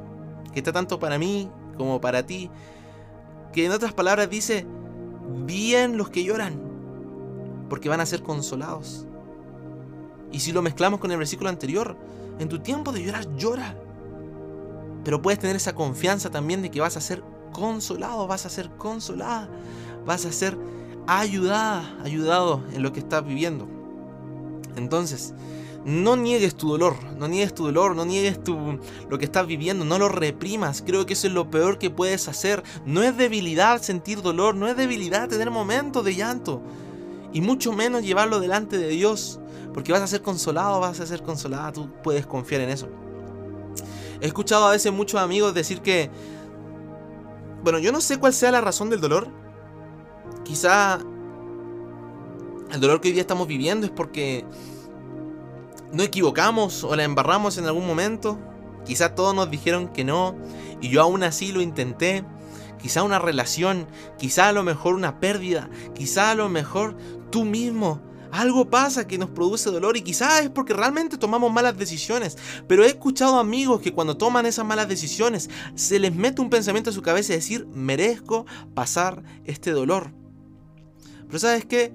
que 0.52 0.58
está 0.58 0.72
tanto 0.72 0.98
para 0.98 1.16
mí 1.16 1.48
como 1.76 2.00
para 2.00 2.26
ti. 2.26 2.50
Que 3.52 3.66
en 3.66 3.72
otras 3.72 3.92
palabras 3.92 4.28
dice, 4.28 4.66
bien 5.44 5.96
los 5.96 6.10
que 6.10 6.24
lloran 6.24 6.71
porque 7.72 7.88
van 7.88 8.02
a 8.02 8.04
ser 8.04 8.22
consolados. 8.22 9.06
Y 10.30 10.40
si 10.40 10.52
lo 10.52 10.60
mezclamos 10.60 11.00
con 11.00 11.10
el 11.10 11.16
versículo 11.16 11.48
anterior, 11.48 11.96
en 12.38 12.50
tu 12.50 12.58
tiempo 12.58 12.92
de 12.92 13.02
llorar, 13.02 13.34
llora. 13.34 13.74
Pero 15.04 15.22
puedes 15.22 15.40
tener 15.40 15.56
esa 15.56 15.74
confianza 15.74 16.28
también 16.28 16.60
de 16.60 16.70
que 16.70 16.82
vas 16.82 16.98
a 16.98 17.00
ser 17.00 17.24
consolado, 17.50 18.26
vas 18.26 18.44
a 18.44 18.50
ser 18.50 18.68
consolada, 18.76 19.48
vas 20.04 20.26
a 20.26 20.32
ser 20.32 20.58
ayudada, 21.06 21.96
ayudado 22.04 22.62
en 22.74 22.82
lo 22.82 22.92
que 22.92 23.00
estás 23.00 23.24
viviendo. 23.24 23.66
Entonces, 24.76 25.32
no 25.86 26.14
niegues 26.16 26.54
tu 26.54 26.68
dolor, 26.68 26.96
no 27.16 27.26
niegues 27.26 27.54
tu 27.54 27.64
dolor, 27.64 27.96
no 27.96 28.04
niegues 28.04 28.44
tu, 28.44 28.80
lo 29.08 29.18
que 29.18 29.24
estás 29.24 29.46
viviendo, 29.46 29.86
no 29.86 29.98
lo 29.98 30.10
reprimas. 30.10 30.82
Creo 30.82 31.06
que 31.06 31.14
eso 31.14 31.26
es 31.26 31.32
lo 31.32 31.50
peor 31.50 31.78
que 31.78 31.88
puedes 31.88 32.28
hacer. 32.28 32.62
No 32.84 33.02
es 33.02 33.16
debilidad 33.16 33.80
sentir 33.80 34.20
dolor, 34.20 34.54
no 34.56 34.68
es 34.68 34.76
debilidad 34.76 35.30
tener 35.30 35.50
momentos 35.50 36.04
de 36.04 36.14
llanto. 36.14 36.60
Y 37.32 37.40
mucho 37.40 37.72
menos 37.72 38.02
llevarlo 38.02 38.40
delante 38.40 38.78
de 38.78 38.88
Dios. 38.88 39.40
Porque 39.72 39.92
vas 39.92 40.02
a 40.02 40.06
ser 40.06 40.22
consolado, 40.22 40.80
vas 40.80 41.00
a 41.00 41.06
ser 41.06 41.22
consolada, 41.22 41.72
tú 41.72 41.90
puedes 42.02 42.26
confiar 42.26 42.60
en 42.60 42.70
eso. 42.70 42.88
He 44.20 44.26
escuchado 44.26 44.66
a 44.66 44.72
veces 44.72 44.92
muchos 44.92 45.20
amigos 45.20 45.54
decir 45.54 45.80
que 45.80 46.10
bueno, 47.62 47.78
yo 47.78 47.92
no 47.92 48.00
sé 48.00 48.18
cuál 48.18 48.32
sea 48.32 48.50
la 48.50 48.60
razón 48.60 48.90
del 48.90 49.00
dolor. 49.00 49.28
Quizá 50.44 50.98
el 52.72 52.80
dolor 52.80 53.00
que 53.00 53.08
hoy 53.08 53.12
día 53.12 53.20
estamos 53.20 53.46
viviendo 53.46 53.86
es 53.86 53.92
porque 53.92 54.44
no 55.92 56.02
equivocamos 56.02 56.82
o 56.82 56.96
la 56.96 57.04
embarramos 57.04 57.58
en 57.58 57.66
algún 57.66 57.86
momento. 57.86 58.38
Quizá 58.84 59.14
todos 59.14 59.32
nos 59.34 59.48
dijeron 59.48 59.88
que 59.88 60.02
no 60.02 60.34
y 60.80 60.88
yo 60.88 61.02
aún 61.02 61.22
así 61.22 61.52
lo 61.52 61.60
intenté. 61.60 62.24
Quizá 62.80 63.04
una 63.04 63.20
relación, 63.20 63.86
quizá 64.18 64.48
a 64.48 64.52
lo 64.52 64.64
mejor 64.64 64.96
una 64.96 65.20
pérdida, 65.20 65.70
quizá 65.94 66.32
a 66.32 66.34
lo 66.34 66.48
mejor 66.48 66.96
tú 67.32 67.44
mismo 67.44 68.00
algo 68.32 68.70
pasa 68.70 69.06
que 69.06 69.18
nos 69.18 69.28
produce 69.28 69.70
dolor 69.70 69.98
y 69.98 70.02
quizás 70.02 70.40
es 70.40 70.48
porque 70.48 70.72
realmente 70.72 71.18
tomamos 71.18 71.52
malas 71.52 71.76
decisiones. 71.76 72.38
Pero 72.66 72.82
he 72.82 72.86
escuchado 72.86 73.38
amigos 73.38 73.82
que 73.82 73.92
cuando 73.92 74.16
toman 74.16 74.46
esas 74.46 74.64
malas 74.64 74.88
decisiones 74.88 75.50
se 75.74 75.98
les 75.98 76.14
mete 76.14 76.40
un 76.40 76.48
pensamiento 76.48 76.88
a 76.88 76.94
su 76.94 77.02
cabeza 77.02 77.34
y 77.34 77.36
decir, 77.36 77.66
merezco 77.74 78.46
pasar 78.72 79.22
este 79.44 79.72
dolor. 79.72 80.14
Pero 81.26 81.38
sabes 81.38 81.66
qué? 81.66 81.92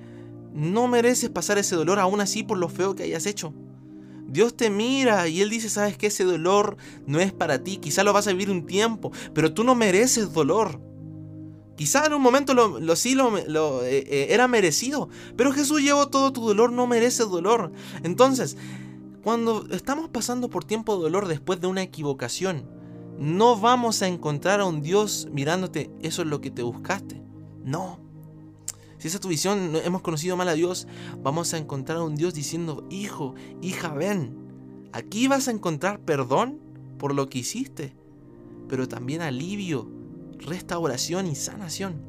No 0.54 0.88
mereces 0.88 1.32
pasar 1.32 1.58
ese 1.58 1.76
dolor 1.76 1.98
aún 1.98 2.22
así 2.22 2.44
por 2.44 2.60
lo 2.60 2.70
feo 2.70 2.94
que 2.94 3.04
hayas 3.04 3.26
hecho. 3.26 3.52
Dios 4.28 4.56
te 4.56 4.70
mira 4.70 5.28
y 5.28 5.42
Él 5.42 5.50
dice, 5.50 5.70
sabes 5.70 5.98
que 5.98 6.08
ese 6.08 6.24
dolor 6.24 6.78
no 7.08 7.20
es 7.20 7.34
para 7.34 7.64
ti, 7.64 7.78
quizá 7.78 8.04
lo 8.04 8.14
vas 8.14 8.28
a 8.28 8.32
vivir 8.32 8.52
un 8.52 8.68
tiempo, 8.68 9.12
pero 9.34 9.54
tú 9.54 9.64
no 9.64 9.74
mereces 9.74 10.34
dolor. 10.34 10.80
Quizá 11.78 12.08
en 12.08 12.14
un 12.14 12.24
momento 12.24 12.56
lo, 12.56 12.96
sí 12.96 13.14
lo, 13.14 13.38
eh, 13.38 14.04
eh, 14.08 14.28
era 14.32 14.48
merecido, 14.48 15.10
pero 15.36 15.52
Jesús 15.52 15.84
llevó 15.84 16.08
todo 16.08 16.34
tu 16.34 16.42
dolor, 16.42 16.72
no 16.72 16.88
merece 16.88 17.24
dolor. 17.24 17.72
Entonces, 18.02 18.58
cuando 19.24 19.68
estamos 19.70 20.10
pasando 20.10 20.50
por 20.50 20.66
tiempo 20.66 20.96
de 20.96 21.04
dolor 21.04 21.28
después 21.28 21.62
de 21.62 21.68
una 21.68 21.84
equivocación, 21.84 22.68
no 23.20 23.60
vamos 23.60 24.02
a 24.02 24.08
encontrar 24.08 24.60
a 24.60 24.66
un 24.66 24.82
Dios 24.82 25.28
mirándote, 25.32 25.92
eso 26.02 26.24
es 26.24 26.28
lo 26.28 26.42
que 26.42 26.50
te 26.50 26.64
buscaste. 26.64 27.22
No. 27.64 28.00
Si 28.98 29.08
esa 29.08 29.18
es 29.18 29.22
tu 29.22 29.28
visión, 29.28 29.74
hemos 29.86 30.02
conocido 30.02 30.36
mal 30.36 30.50
a 30.50 30.54
Dios, 30.54 30.88
vamos 31.22 31.54
a 31.54 31.60
encontrar 31.60 32.00
a 32.00 32.04
un 32.04 32.16
Dios 32.16 32.34
diciendo, 32.34 32.88
hijo, 32.90 33.36
hija, 33.62 33.94
ven. 33.94 34.36
Aquí 34.94 35.28
vas 35.28 35.48
a 35.48 35.52
encontrar 35.52 36.00
perdón 36.00 36.60
por 36.98 37.14
lo 37.14 37.30
que 37.30 37.38
hiciste, 37.38 37.96
pero 38.68 38.88
también 38.88 39.22
alivio 39.22 39.97
restauración 40.40 41.28
y 41.28 41.36
sanación. 41.36 42.02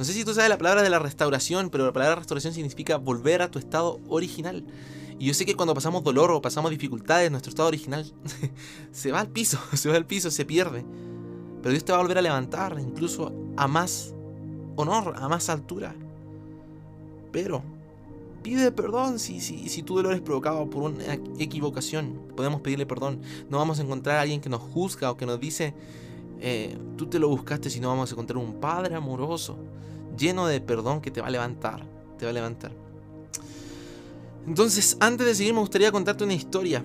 No 0.00 0.04
sé 0.04 0.14
si 0.14 0.24
tú 0.24 0.32
sabes 0.32 0.48
la 0.48 0.56
palabra 0.56 0.82
de 0.82 0.88
la 0.88 0.98
restauración, 0.98 1.68
pero 1.68 1.84
la 1.84 1.92
palabra 1.92 2.16
restauración 2.16 2.54
significa 2.54 2.96
volver 2.96 3.42
a 3.42 3.50
tu 3.50 3.58
estado 3.58 4.00
original. 4.08 4.64
Y 5.18 5.26
yo 5.26 5.34
sé 5.34 5.44
que 5.44 5.54
cuando 5.54 5.74
pasamos 5.74 6.02
dolor 6.02 6.30
o 6.30 6.40
pasamos 6.40 6.70
dificultades, 6.70 7.30
nuestro 7.30 7.50
estado 7.50 7.68
original 7.68 8.10
se 8.92 9.12
va 9.12 9.20
al 9.20 9.28
piso, 9.28 9.58
se 9.74 9.90
va 9.90 9.96
al 9.96 10.06
piso, 10.06 10.30
se 10.30 10.46
pierde. 10.46 10.86
Pero 11.60 11.72
Dios 11.72 11.84
te 11.84 11.92
va 11.92 11.98
a 11.98 12.00
volver 12.00 12.16
a 12.16 12.22
levantar, 12.22 12.78
incluso 12.80 13.30
a 13.58 13.68
más 13.68 14.14
honor, 14.76 15.14
a 15.18 15.28
más 15.28 15.50
altura. 15.50 15.94
Pero 17.30 17.62
pide 18.42 18.72
perdón 18.72 19.18
si, 19.18 19.42
si, 19.42 19.68
si 19.68 19.82
tu 19.82 19.96
dolor 19.96 20.14
es 20.14 20.22
provocado 20.22 20.70
por 20.70 20.84
una 20.84 21.12
equivocación. 21.38 22.18
Podemos 22.34 22.62
pedirle 22.62 22.86
perdón. 22.86 23.20
No 23.50 23.58
vamos 23.58 23.78
a 23.78 23.82
encontrar 23.82 24.16
a 24.16 24.22
alguien 24.22 24.40
que 24.40 24.48
nos 24.48 24.62
juzga 24.62 25.10
o 25.10 25.18
que 25.18 25.26
nos 25.26 25.38
dice 25.38 25.74
eh, 26.40 26.76
tú 26.96 27.06
te 27.06 27.18
lo 27.18 27.28
buscaste, 27.28 27.68
si 27.68 27.80
no 27.80 27.88
vamos 27.88 28.10
a 28.10 28.14
encontrar 28.14 28.38
un 28.38 28.54
Padre 28.60 28.94
amoroso, 28.94 29.58
lleno 30.16 30.46
de 30.46 30.60
perdón 30.60 31.00
que 31.00 31.10
te 31.10 31.20
va 31.20 31.26
a 31.26 31.30
levantar, 31.30 31.84
te 32.18 32.24
va 32.24 32.30
a 32.30 32.34
levantar. 32.34 32.72
Entonces, 34.46 34.96
antes 35.00 35.26
de 35.26 35.34
seguir, 35.34 35.52
me 35.52 35.60
gustaría 35.60 35.92
contarte 35.92 36.24
una 36.24 36.32
historia. 36.32 36.82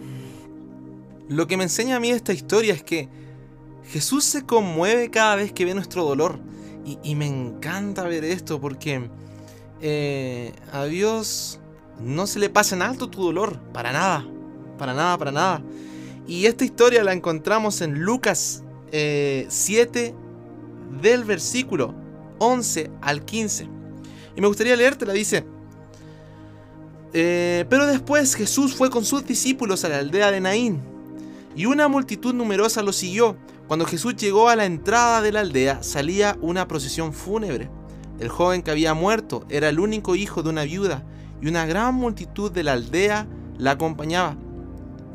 Lo 1.30 1.48
que 1.48 1.58
me 1.58 1.64
enseña 1.64 1.96
a 1.96 2.00
mí 2.00 2.12
esta 2.12 2.34
historia 2.34 2.74
es 2.74 2.84
que 2.84 3.10
Jesús 3.88 4.26
se 4.26 4.46
conmueve 4.46 5.10
cada 5.10 5.36
vez 5.36 5.54
que 5.54 5.66
ve 5.66 5.74
nuestro 5.74 6.04
dolor. 6.04 6.40
Y, 7.04 7.16
me 7.16 7.26
encanta 7.26 8.04
ver 8.04 8.24
esto 8.24 8.62
porque 8.62 9.10
eh, 9.82 10.54
a 10.72 10.86
Dios 10.86 11.60
no 12.00 12.28
se 12.28 12.38
le 12.38 12.52
pasa 12.52 12.76
en 12.76 12.84
alto 12.84 13.10
tu 13.10 13.24
dolor, 13.24 13.60
para 13.74 13.92
nada, 13.92 14.24
para 14.78 14.94
nada, 14.94 15.18
para 15.18 15.32
nada. 15.32 15.64
Y 16.28 16.46
esta 16.46 16.64
historia 16.64 17.04
la 17.04 17.14
encontramos 17.14 17.82
en 17.82 18.02
Lucas 18.02 18.65
7 19.48 20.06
eh, 20.06 20.16
del 21.02 21.24
versículo 21.24 21.94
11 22.40 22.92
al 23.02 23.26
15. 23.26 23.68
Y 24.36 24.42
me 24.42 24.48
gustaría 24.48 24.76
leerte, 24.76 25.06
la 25.06 25.14
dice, 25.14 25.46
eh, 27.14 27.66
pero 27.70 27.88
después 27.88 28.36
Jesús 28.36 28.76
fue 28.76 28.90
con 28.90 29.06
sus 29.06 29.26
discípulos 29.26 29.86
a 29.86 29.90
la 29.90 30.00
aldea 30.00 30.32
de 30.32 30.42
Naín, 30.42 30.82
y 31.56 31.66
una 31.66 31.88
multitud 31.88 32.34
numerosa 32.34 32.84
lo 32.84 32.92
siguió. 32.92 33.38
Cuando 33.68 33.86
Jesús 33.86 34.16
llegó 34.16 34.50
a 34.50 34.56
la 34.56 34.66
entrada 34.66 35.22
de 35.22 35.32
la 35.32 35.40
aldea, 35.40 35.82
salía 35.82 36.38
una 36.42 36.68
procesión 36.68 37.14
fúnebre. 37.14 37.70
El 38.20 38.30
joven 38.30 38.62
que 38.62 38.72
había 38.72 38.94
muerto 38.94 39.46
era 39.50 39.70
el 39.70 39.80
único 39.80 40.16
hijo 40.16 40.44
de 40.44 40.50
una 40.50 40.64
viuda 40.64 41.04
y 41.42 41.48
una 41.48 41.66
gran 41.66 41.96
multitud 41.96 42.52
de 42.52 42.64
la 42.64 42.74
aldea 42.74 43.28
la 43.58 43.72
acompañaba. 43.72 44.38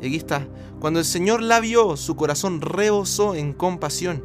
Y 0.01 0.07
aquí 0.07 0.15
está, 0.15 0.47
cuando 0.81 0.99
el 0.99 1.05
Señor 1.05 1.43
la 1.43 1.59
vio, 1.59 1.95
su 1.95 2.15
corazón 2.15 2.59
rebosó 2.59 3.35
en 3.35 3.53
compasión. 3.53 4.23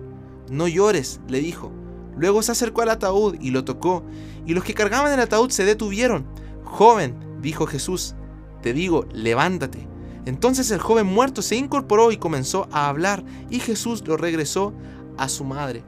No 0.51 0.67
llores, 0.67 1.21
le 1.29 1.41
dijo. 1.41 1.71
Luego 2.17 2.41
se 2.41 2.53
acercó 2.53 2.81
al 2.81 2.89
ataúd 2.89 3.37
y 3.43 3.51
lo 3.51 3.65
tocó, 3.67 4.03
y 4.47 4.55
los 4.55 4.65
que 4.65 4.73
cargaban 4.73 5.13
el 5.13 5.21
ataúd 5.21 5.51
se 5.51 5.67
detuvieron. 5.67 6.25
Joven, 6.65 7.15
dijo 7.43 7.67
Jesús, 7.67 8.15
te 8.63 8.73
digo, 8.73 9.05
levántate. 9.13 9.87
Entonces 10.25 10.71
el 10.71 10.81
joven 10.81 11.07
muerto 11.07 11.43
se 11.43 11.57
incorporó 11.57 12.11
y 12.11 12.17
comenzó 12.17 12.69
a 12.73 12.89
hablar, 12.89 13.23
y 13.51 13.61
Jesús 13.61 14.03
lo 14.07 14.17
regresó 14.17 14.73
a 15.19 15.29
su 15.29 15.45
madre. 15.45 15.85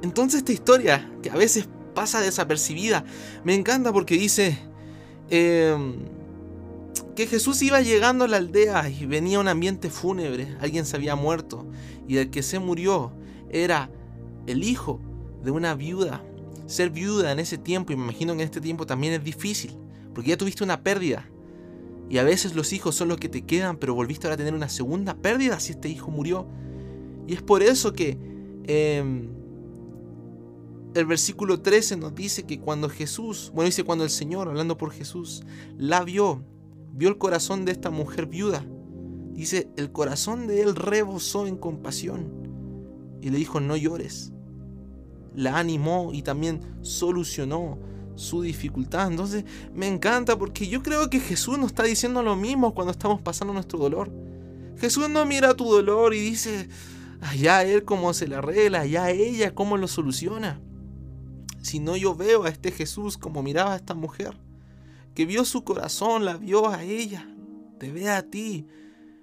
Entonces 0.00 0.38
esta 0.38 0.52
historia, 0.52 1.12
que 1.22 1.30
a 1.30 1.36
veces 1.36 1.68
pasa 1.94 2.22
desapercibida, 2.22 3.04
me 3.44 3.54
encanta 3.54 3.92
porque 3.92 4.16
dice 4.16 4.58
em, 5.28 6.21
que 7.14 7.26
Jesús 7.26 7.60
iba 7.62 7.80
llegando 7.80 8.24
a 8.24 8.28
la 8.28 8.38
aldea 8.38 8.88
y 8.88 9.06
venía 9.06 9.40
un 9.40 9.48
ambiente 9.48 9.90
fúnebre, 9.90 10.56
alguien 10.60 10.86
se 10.86 10.96
había 10.96 11.14
muerto, 11.14 11.66
y 12.08 12.16
el 12.16 12.30
que 12.30 12.42
se 12.42 12.58
murió 12.58 13.12
era 13.50 13.90
el 14.46 14.64
hijo 14.64 15.00
de 15.42 15.50
una 15.50 15.74
viuda. 15.74 16.24
Ser 16.66 16.90
viuda 16.90 17.32
en 17.32 17.38
ese 17.38 17.58
tiempo, 17.58 17.92
y 17.92 17.96
me 17.96 18.04
imagino 18.04 18.34
que 18.34 18.42
en 18.42 18.46
este 18.46 18.60
tiempo 18.60 18.86
también 18.86 19.12
es 19.12 19.24
difícil, 19.24 19.76
porque 20.14 20.30
ya 20.30 20.36
tuviste 20.36 20.64
una 20.64 20.82
pérdida. 20.82 21.28
Y 22.08 22.18
a 22.18 22.24
veces 22.24 22.54
los 22.54 22.72
hijos 22.72 22.94
son 22.94 23.08
los 23.08 23.18
que 23.18 23.28
te 23.28 23.42
quedan, 23.42 23.76
pero 23.76 23.94
volviste 23.94 24.26
ahora 24.26 24.34
a 24.34 24.38
tener 24.38 24.54
una 24.54 24.68
segunda 24.68 25.14
pérdida 25.14 25.60
si 25.60 25.72
este 25.72 25.88
hijo 25.88 26.10
murió. 26.10 26.46
Y 27.26 27.34
es 27.34 27.42
por 27.42 27.62
eso 27.62 27.92
que 27.92 28.18
em, 28.64 29.28
el 30.94 31.06
versículo 31.06 31.60
13 31.60 31.96
nos 31.96 32.14
dice 32.14 32.42
que 32.44 32.60
cuando 32.60 32.88
Jesús, 32.88 33.50
bueno, 33.54 33.66
dice 33.66 33.84
cuando 33.84 34.04
el 34.04 34.10
Señor, 34.10 34.48
hablando 34.48 34.76
por 34.76 34.92
Jesús, 34.92 35.42
la 35.78 36.04
vio, 36.04 36.44
vio 36.92 37.08
el 37.08 37.18
corazón 37.18 37.64
de 37.64 37.72
esta 37.72 37.90
mujer 37.90 38.26
viuda. 38.26 38.64
Dice, 39.32 39.70
el 39.76 39.90
corazón 39.92 40.46
de 40.46 40.62
él 40.62 40.76
rebosó 40.76 41.46
en 41.46 41.56
compasión 41.56 42.30
y 43.20 43.30
le 43.30 43.38
dijo, 43.38 43.60
no 43.60 43.76
llores. 43.76 44.32
La 45.34 45.58
animó 45.58 46.10
y 46.12 46.22
también 46.22 46.60
solucionó 46.82 47.78
su 48.14 48.42
dificultad. 48.42 49.10
Entonces 49.10 49.44
me 49.74 49.88
encanta 49.88 50.38
porque 50.38 50.68
yo 50.68 50.82
creo 50.82 51.08
que 51.08 51.20
Jesús 51.20 51.58
nos 51.58 51.68
está 51.68 51.84
diciendo 51.84 52.22
lo 52.22 52.36
mismo 52.36 52.74
cuando 52.74 52.92
estamos 52.92 53.20
pasando 53.20 53.54
nuestro 53.54 53.78
dolor. 53.78 54.12
Jesús 54.78 55.08
no 55.08 55.24
mira 55.24 55.54
tu 55.54 55.64
dolor 55.64 56.14
y 56.14 56.20
dice, 56.20 56.68
allá 57.20 57.62
él 57.64 57.84
cómo 57.84 58.12
se 58.12 58.28
la 58.28 58.38
arregla, 58.38 58.80
allá 58.80 59.10
ella 59.10 59.54
cómo 59.54 59.76
lo 59.76 59.88
soluciona. 59.88 60.60
Sino 61.62 61.96
yo 61.96 62.14
veo 62.14 62.44
a 62.44 62.48
este 62.48 62.72
Jesús 62.72 63.16
como 63.16 63.42
miraba 63.42 63.74
a 63.74 63.76
esta 63.76 63.94
mujer, 63.94 64.36
que 65.14 65.26
vio 65.26 65.44
su 65.44 65.64
corazón, 65.64 66.24
la 66.24 66.36
vio 66.36 66.68
a 66.68 66.82
ella, 66.82 67.28
te 67.78 67.90
ve 67.90 68.08
a 68.08 68.22
ti, 68.22 68.66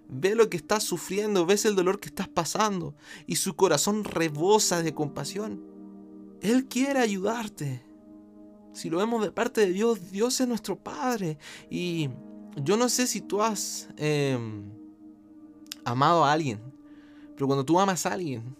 ve 0.07 0.35
lo 0.35 0.49
que 0.49 0.57
estás 0.57 0.83
sufriendo, 0.83 1.45
ves 1.45 1.65
el 1.65 1.75
dolor 1.75 1.99
que 1.99 2.09
estás 2.09 2.27
pasando 2.27 2.95
y 3.27 3.35
su 3.37 3.55
corazón 3.55 4.03
rebosa 4.03 4.81
de 4.81 4.93
compasión. 4.93 5.63
Él 6.41 6.65
quiere 6.65 6.99
ayudarte. 6.99 7.85
Si 8.73 8.89
lo 8.89 8.97
vemos 8.97 9.21
de 9.21 9.31
parte 9.31 9.61
de 9.61 9.73
Dios, 9.73 10.11
Dios 10.11 10.39
es 10.39 10.47
nuestro 10.47 10.77
Padre. 10.77 11.37
Y 11.69 12.09
yo 12.63 12.77
no 12.77 12.89
sé 12.89 13.07
si 13.07 13.21
tú 13.21 13.41
has 13.41 13.89
em, 13.97 14.63
amado 15.83 16.23
a 16.23 16.31
alguien, 16.31 16.59
pero 17.35 17.47
cuando 17.47 17.65
tú 17.65 17.79
amas 17.79 18.05
a 18.05 18.13
alguien, 18.13 18.55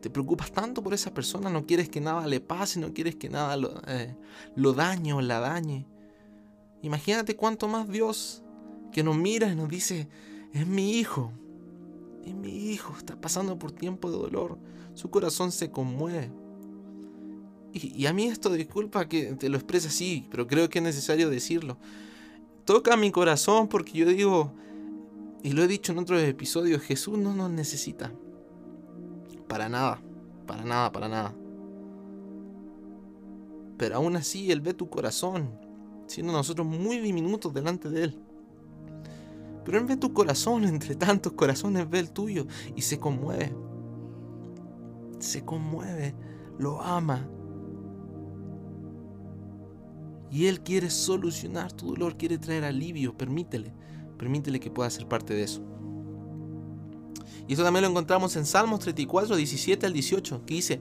te 0.00 0.10
preocupas 0.10 0.52
tanto 0.52 0.82
por 0.82 0.94
esa 0.94 1.12
persona, 1.12 1.50
no 1.50 1.66
quieres 1.66 1.88
que 1.88 2.00
nada 2.00 2.26
le 2.26 2.40
pase, 2.40 2.78
no 2.78 2.92
quieres 2.92 3.16
que 3.16 3.28
nada 3.28 3.56
lo, 3.56 3.80
eh, 3.86 4.16
lo 4.54 4.72
dañe 4.72 5.12
o 5.12 5.20
la 5.20 5.40
dañe. 5.40 5.86
Imagínate 6.82 7.36
cuánto 7.36 7.68
más 7.68 7.88
Dios 7.88 8.42
que 8.92 9.02
nos 9.02 9.16
mira 9.16 9.50
y 9.50 9.56
nos 9.56 9.68
dice, 9.68 10.08
es 10.52 10.66
mi 10.66 10.92
hijo, 10.92 11.32
es 12.24 12.34
mi 12.34 12.70
hijo, 12.70 12.94
está 12.96 13.20
pasando 13.20 13.58
por 13.58 13.72
tiempo 13.72 14.10
de 14.10 14.18
dolor, 14.18 14.58
su 14.94 15.10
corazón 15.10 15.52
se 15.52 15.70
conmueve. 15.70 16.30
Y, 17.72 18.06
a 18.06 18.12
mí 18.12 18.24
esto, 18.24 18.50
disculpa 18.50 19.08
que 19.08 19.34
te 19.34 19.48
lo 19.48 19.56
exprese 19.56 19.88
así, 19.88 20.26
pero 20.30 20.46
creo 20.46 20.68
que 20.68 20.78
es 20.78 20.84
necesario 20.84 21.28
decirlo. 21.28 21.76
Toca 22.64 22.96
mi 22.96 23.10
corazón 23.10 23.68
porque 23.68 23.92
yo 23.92 24.06
digo, 24.06 24.54
y 25.42 25.52
lo 25.52 25.62
he 25.62 25.68
dicho 25.68 25.92
en 25.92 25.98
otros 25.98 26.22
episodios, 26.22 26.82
Jesús 26.82 27.18
no 27.18 27.34
nos 27.34 27.50
necesita. 27.50 28.12
Para 29.46 29.68
nada, 29.68 30.00
para 30.46 30.64
nada, 30.64 30.90
para 30.90 31.08
nada. 31.08 31.34
Pero 33.76 33.96
aún 33.96 34.16
así 34.16 34.50
Él 34.50 34.60
ve 34.60 34.74
tu 34.74 34.88
corazón, 34.88 35.50
siendo 36.08 36.32
nosotros 36.32 36.66
muy 36.66 36.98
diminutos 36.98 37.54
delante 37.54 37.88
de 37.88 38.04
Él. 38.04 38.18
Pero 39.64 39.78
Él 39.78 39.84
ve 39.84 39.96
tu 39.96 40.12
corazón, 40.12 40.64
entre 40.68 40.96
tantos 40.96 41.32
corazones 41.32 41.88
ve 41.88 42.00
el 42.00 42.10
tuyo 42.10 42.46
y 42.74 42.82
se 42.82 42.98
conmueve. 42.98 43.54
Se 45.18 45.44
conmueve, 45.44 46.14
lo 46.58 46.80
ama. 46.80 47.28
Y 50.30 50.46
Él 50.46 50.60
quiere 50.60 50.90
solucionar 50.90 51.72
tu 51.72 51.88
dolor, 51.88 52.16
quiere 52.16 52.38
traer 52.38 52.64
alivio, 52.64 53.16
permítele, 53.16 53.72
permítele 54.18 54.60
que 54.60 54.70
pueda 54.70 54.90
ser 54.90 55.06
parte 55.06 55.34
de 55.34 55.42
eso. 55.42 55.62
Y 57.46 57.54
eso 57.54 57.64
también 57.64 57.82
lo 57.82 57.90
encontramos 57.90 58.36
en 58.36 58.44
Salmos 58.44 58.80
34, 58.80 59.34
17 59.36 59.86
al 59.86 59.92
18, 59.94 60.44
que 60.44 60.54
dice, 60.54 60.80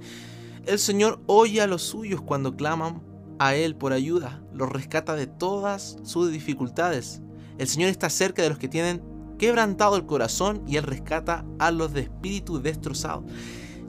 el 0.66 0.80
Señor 0.80 1.22
oye 1.26 1.62
a 1.62 1.68
los 1.68 1.82
suyos 1.82 2.22
cuando 2.22 2.58
claman 2.58 3.02
a 3.40 3.56
Él 3.56 3.76
por 3.76 3.94
ayuda, 3.94 4.42
los 4.54 4.70
rescata 4.70 5.16
de 5.16 5.28
todas 5.28 5.98
sus 6.04 6.32
dificultades. 6.32 7.22
El 7.58 7.68
Señor 7.68 7.90
está 7.90 8.10
cerca 8.10 8.42
de 8.42 8.50
los 8.50 8.58
que 8.58 8.68
tienen 8.68 9.02
quebrantado 9.38 9.96
el 9.96 10.06
corazón 10.06 10.64
y 10.68 10.78
Él 10.78 10.84
rescata 10.84 11.46
a 11.60 11.72
los 11.72 11.94
de 11.94 12.02
espíritu 12.02 12.62
destrozado. 12.62 13.24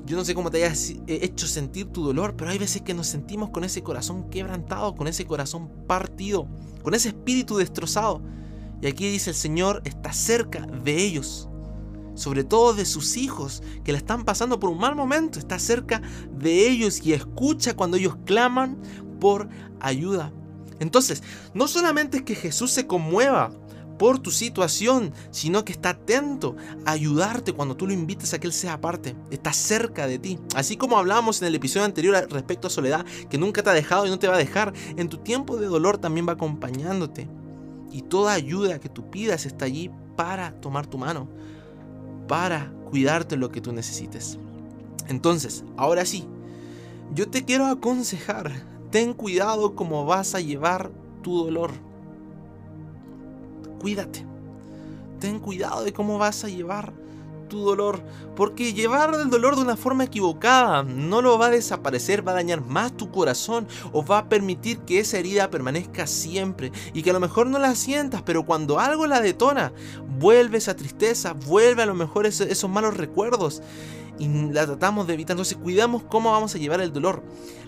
Yo 0.06 0.16
no 0.16 0.24
sé 0.24 0.34
cómo 0.34 0.50
te 0.50 0.64
hayas 0.64 0.90
eh, 0.90 1.20
hecho 1.22 1.46
sentir 1.46 1.86
tu 1.86 2.04
dolor, 2.04 2.34
pero 2.36 2.50
hay 2.50 2.58
veces 2.58 2.82
que 2.82 2.94
nos 2.94 3.06
sentimos 3.06 3.50
con 3.50 3.64
ese 3.64 3.82
corazón 3.82 4.30
quebrantado, 4.30 4.94
con 4.94 5.06
ese 5.06 5.26
corazón 5.26 5.68
partido, 5.86 6.48
con 6.82 6.94
ese 6.94 7.08
espíritu 7.08 7.56
destrozado. 7.56 8.22
Y 8.80 8.86
aquí 8.86 9.10
dice 9.10 9.30
el 9.30 9.36
Señor 9.36 9.82
está 9.84 10.12
cerca 10.12 10.66
de 10.66 10.96
ellos 10.96 11.48
sobre 12.18 12.42
todo 12.42 12.74
de 12.74 12.84
sus 12.84 13.16
hijos 13.16 13.62
que 13.84 13.92
la 13.92 13.98
están 13.98 14.24
pasando 14.24 14.58
por 14.58 14.70
un 14.70 14.78
mal 14.78 14.96
momento, 14.96 15.38
está 15.38 15.58
cerca 15.58 16.02
de 16.32 16.68
ellos 16.68 17.00
y 17.04 17.12
escucha 17.12 17.76
cuando 17.76 17.96
ellos 17.96 18.16
claman 18.26 18.76
por 19.18 19.48
ayuda. 19.80 20.32
Entonces, 20.80 21.22
no 21.54 21.68
solamente 21.68 22.18
es 22.18 22.22
que 22.22 22.34
Jesús 22.34 22.70
se 22.70 22.86
conmueva 22.86 23.50
por 23.98 24.20
tu 24.20 24.30
situación, 24.30 25.12
sino 25.30 25.64
que 25.64 25.72
está 25.72 25.90
atento 25.90 26.56
a 26.86 26.92
ayudarte 26.92 27.52
cuando 27.52 27.76
tú 27.76 27.86
lo 27.86 27.92
invites 27.92 28.32
a 28.32 28.38
que 28.38 28.46
Él 28.46 28.52
sea 28.52 28.80
parte. 28.80 29.16
Está 29.30 29.52
cerca 29.52 30.06
de 30.06 30.18
ti. 30.18 30.38
Así 30.54 30.76
como 30.76 30.96
hablábamos 30.96 31.42
en 31.42 31.48
el 31.48 31.56
episodio 31.56 31.84
anterior 31.84 32.28
respecto 32.30 32.68
a 32.68 32.70
soledad, 32.70 33.04
que 33.28 33.38
nunca 33.38 33.62
te 33.62 33.70
ha 33.70 33.74
dejado 33.74 34.06
y 34.06 34.10
no 34.10 34.18
te 34.18 34.28
va 34.28 34.36
a 34.36 34.38
dejar, 34.38 34.72
en 34.96 35.08
tu 35.08 35.18
tiempo 35.18 35.56
de 35.56 35.66
dolor 35.66 35.98
también 35.98 36.28
va 36.28 36.34
acompañándote. 36.34 37.28
Y 37.90 38.02
toda 38.02 38.32
ayuda 38.32 38.78
que 38.78 38.88
tú 38.88 39.10
pidas 39.10 39.46
está 39.46 39.64
allí 39.64 39.90
para 40.16 40.52
tomar 40.60 40.86
tu 40.86 40.98
mano, 40.98 41.28
para 42.28 42.70
cuidarte 42.90 43.36
lo 43.36 43.50
que 43.50 43.60
tú 43.60 43.72
necesites. 43.72 44.38
Entonces, 45.08 45.64
ahora 45.76 46.04
sí, 46.04 46.26
yo 47.14 47.28
te 47.28 47.44
quiero 47.44 47.66
aconsejar, 47.66 48.52
ten 48.90 49.12
cuidado 49.14 49.74
cómo 49.74 50.04
vas 50.04 50.34
a 50.34 50.40
llevar 50.40 50.90
tu 51.22 51.44
dolor. 51.44 51.70
Cuídate. 53.80 54.24
Ten 55.20 55.40
cuidado 55.40 55.84
de 55.84 55.92
cómo 55.92 56.18
vas 56.18 56.44
a 56.44 56.48
llevar 56.48 56.92
tu 57.48 57.60
dolor, 57.60 58.00
porque 58.36 58.72
llevar 58.72 59.12
el 59.14 59.30
dolor 59.30 59.56
de 59.56 59.62
una 59.62 59.76
forma 59.76 60.04
equivocada 60.04 60.82
no 60.82 61.22
lo 61.22 61.38
va 61.38 61.46
a 61.46 61.50
desaparecer, 61.50 62.26
va 62.26 62.32
a 62.32 62.36
dañar 62.36 62.60
más 62.60 62.92
tu 62.92 63.10
corazón 63.10 63.66
o 63.92 64.04
va 64.04 64.18
a 64.18 64.28
permitir 64.28 64.78
que 64.80 65.00
esa 65.00 65.18
herida 65.18 65.50
permanezca 65.50 66.06
siempre 66.06 66.70
y 66.92 67.02
que 67.02 67.10
a 67.10 67.14
lo 67.14 67.20
mejor 67.20 67.46
no 67.46 67.58
la 67.58 67.74
sientas, 67.74 68.22
pero 68.22 68.44
cuando 68.44 68.78
algo 68.78 69.06
la 69.06 69.20
detona, 69.20 69.72
vuelve 70.18 70.58
esa 70.58 70.76
tristeza, 70.76 71.32
vuelve 71.32 71.82
a 71.82 71.86
lo 71.86 71.94
mejor 71.94 72.26
esos, 72.26 72.68
malos 72.68 72.96
recuerdos 72.96 73.62
y 74.18 74.28
la 74.52 74.66
tratamos 74.66 75.06
de 75.06 75.14
evitar. 75.14 75.34
Entonces 75.34 75.56
cuidamos 75.56 76.02
cómo 76.04 76.30
vamos 76.30 76.54
a 76.54 76.58
llevar 76.58 76.80
el 76.80 76.92
dolor. 76.92 77.22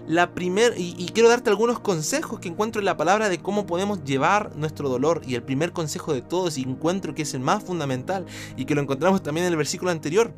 La 0.07 0.35
primer, 0.35 0.75
y, 0.77 1.07
quiero 1.13 1.29
darte 1.29 1.51
algunos 1.51 1.79
consejos 1.81 2.41
que 2.41 2.49
encuentro 2.49 2.81
en 2.81 2.87
la 2.87 2.97
palabra 2.97 3.29
de 3.29 3.39
cómo 3.39 3.67
podemos 3.67 4.03
llevar 4.05 4.57
nuestro 4.57 4.89
dolor. 4.89 5.23
Y 5.27 5.35
el 5.35 5.43
primer 5.43 5.73
consejo 5.73 6.13
de 6.13 6.23
todos, 6.23 6.59
y 6.59 6.63
encuentro 6.63 7.15
que 7.15 7.23
es 7.23 7.35
el 7.35 7.41
más 7.41 7.63
fundamental, 7.63 8.27
y 8.57 8.65
que 8.65 8.75
lo 8.75 8.81
encontramos 8.81 9.23
también 9.23 9.47
en 9.47 9.53
el 9.53 9.57
versículo 9.57 9.91
anterior, 9.91 10.33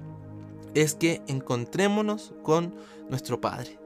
es 0.74 0.94
que 0.94 1.22
encontrémonos 1.26 2.32
con 2.42 2.74
nuestro 3.08 3.40
Padre. 3.40 3.78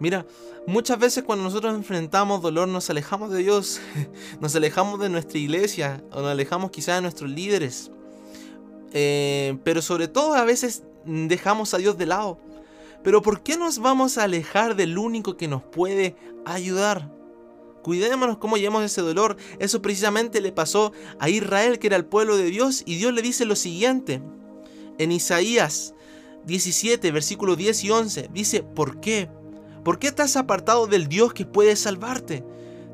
Mira, 0.00 0.24
muchas 0.66 0.98
veces 0.98 1.24
cuando 1.24 1.44
nosotros 1.44 1.74
enfrentamos 1.74 2.40
dolor 2.40 2.68
nos 2.68 2.88
alejamos 2.88 3.30
de 3.30 3.38
Dios, 3.38 3.80
nos 4.40 4.54
alejamos 4.54 5.00
de 5.00 5.08
nuestra 5.08 5.38
iglesia, 5.38 6.02
o 6.12 6.20
nos 6.20 6.30
alejamos 6.30 6.70
quizás 6.70 6.96
de 6.96 7.02
nuestros 7.02 7.30
líderes. 7.30 7.90
Eh, 8.92 9.58
pero 9.64 9.82
sobre 9.82 10.08
todo 10.08 10.34
a 10.34 10.44
veces 10.44 10.82
dejamos 11.08 11.74
a 11.74 11.78
Dios 11.78 11.98
de 11.98 12.06
lado. 12.06 12.38
Pero 13.02 13.22
¿por 13.22 13.42
qué 13.42 13.56
nos 13.56 13.78
vamos 13.78 14.18
a 14.18 14.24
alejar 14.24 14.76
del 14.76 14.98
único 14.98 15.36
que 15.36 15.48
nos 15.48 15.62
puede 15.62 16.16
ayudar? 16.44 17.10
Cuidémonos 17.82 18.38
cómo 18.38 18.56
llevamos 18.56 18.82
ese 18.82 19.00
dolor. 19.00 19.36
Eso 19.58 19.80
precisamente 19.80 20.40
le 20.40 20.52
pasó 20.52 20.92
a 21.18 21.28
Israel, 21.28 21.78
que 21.78 21.86
era 21.86 21.96
el 21.96 22.04
pueblo 22.04 22.36
de 22.36 22.50
Dios, 22.50 22.82
y 22.84 22.96
Dios 22.96 23.12
le 23.12 23.22
dice 23.22 23.44
lo 23.44 23.56
siguiente. 23.56 24.20
En 24.98 25.12
Isaías 25.12 25.94
17, 26.44 27.10
versículos 27.12 27.56
10 27.56 27.84
y 27.84 27.90
11, 27.90 28.30
dice, 28.32 28.62
¿por 28.62 29.00
qué? 29.00 29.30
¿Por 29.84 29.98
qué 29.98 30.08
estás 30.08 30.36
apartado 30.36 30.86
del 30.86 31.08
Dios 31.08 31.32
que 31.32 31.46
puede 31.46 31.76
salvarte? 31.76 32.44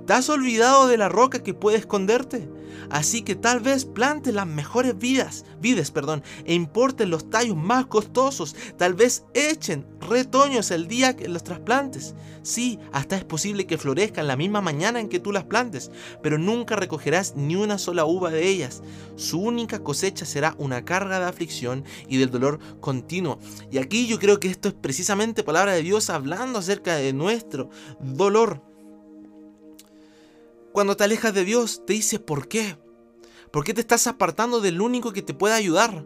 ¿Te 0.06 0.12
has 0.12 0.28
olvidado 0.28 0.86
de 0.86 0.98
la 0.98 1.08
roca 1.08 1.42
que 1.42 1.54
puede 1.54 1.78
esconderte? 1.78 2.48
Así 2.90 3.22
que 3.22 3.34
tal 3.34 3.60
vez 3.60 3.84
plante 3.84 4.32
las 4.32 4.46
mejores 4.46 4.98
vidas, 4.98 5.44
vides, 5.60 5.90
perdón, 5.90 6.22
e 6.44 6.54
importen 6.54 7.10
los 7.10 7.30
tallos 7.30 7.56
más 7.56 7.86
costosos. 7.86 8.54
Tal 8.76 8.94
vez 8.94 9.24
echen 9.34 9.86
retoños 10.00 10.70
el 10.70 10.88
día 10.88 11.16
que 11.16 11.28
los 11.28 11.44
trasplantes. 11.44 12.14
Sí, 12.42 12.78
hasta 12.92 13.16
es 13.16 13.24
posible 13.24 13.66
que 13.66 13.78
florezcan 13.78 14.26
la 14.26 14.36
misma 14.36 14.60
mañana 14.60 15.00
en 15.00 15.08
que 15.08 15.20
tú 15.20 15.32
las 15.32 15.44
plantes, 15.44 15.90
pero 16.22 16.38
nunca 16.38 16.76
recogerás 16.76 17.34
ni 17.36 17.56
una 17.56 17.78
sola 17.78 18.04
uva 18.04 18.30
de 18.30 18.46
ellas. 18.46 18.82
Su 19.16 19.40
única 19.40 19.78
cosecha 19.78 20.26
será 20.26 20.54
una 20.58 20.84
carga 20.84 21.18
de 21.18 21.26
aflicción 21.26 21.84
y 22.08 22.18
del 22.18 22.30
dolor 22.30 22.58
continuo. 22.80 23.38
Y 23.70 23.78
aquí 23.78 24.06
yo 24.06 24.18
creo 24.18 24.40
que 24.40 24.48
esto 24.48 24.68
es 24.68 24.74
precisamente 24.74 25.42
palabra 25.42 25.72
de 25.72 25.82
Dios 25.82 26.10
hablando 26.10 26.58
acerca 26.58 26.96
de 26.96 27.12
nuestro 27.12 27.70
dolor. 28.00 28.73
Cuando 30.74 30.96
te 30.96 31.04
alejas 31.04 31.32
de 31.32 31.44
Dios, 31.44 31.82
te 31.86 31.92
dice 31.92 32.18
por 32.18 32.48
qué. 32.48 32.76
¿Por 33.52 33.62
qué 33.62 33.72
te 33.72 33.80
estás 33.80 34.08
apartando 34.08 34.60
del 34.60 34.80
único 34.80 35.12
que 35.12 35.22
te 35.22 35.32
puede 35.32 35.54
ayudar? 35.54 36.04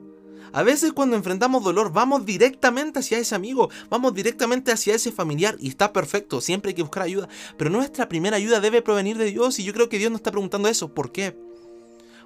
A 0.53 0.63
veces 0.63 0.93
cuando 0.93 1.17
enfrentamos 1.17 1.65
dolor 1.65 1.91
vamos 1.91 2.27
directamente 2.27 2.99
hacia 2.99 3.17
ese 3.17 3.35
amigo, 3.35 3.71
vamos 3.89 4.13
directamente 4.13 4.71
hacia 4.71 4.95
ese 4.95 5.11
familiar 5.11 5.57
y 5.59 5.69
está 5.69 5.95
perfecto, 5.95 6.43
siempre 6.43 6.69
hay 6.69 6.75
que 6.75 6.83
buscar 6.83 7.05
ayuda, 7.05 7.31
pero 7.57 7.71
nuestra 7.71 8.11
primera 8.11 8.37
ayuda 8.37 8.61
debe 8.61 8.83
provenir 8.83 9.17
de 9.17 9.31
Dios 9.31 9.59
y 9.59 9.65
yo 9.65 9.73
creo 9.73 9.89
que 9.89 9.97
Dios 9.97 10.11
nos 10.11 10.19
está 10.19 10.33
preguntando 10.33 10.69
eso, 10.69 10.93
¿por 10.93 11.13
qué? 11.13 11.35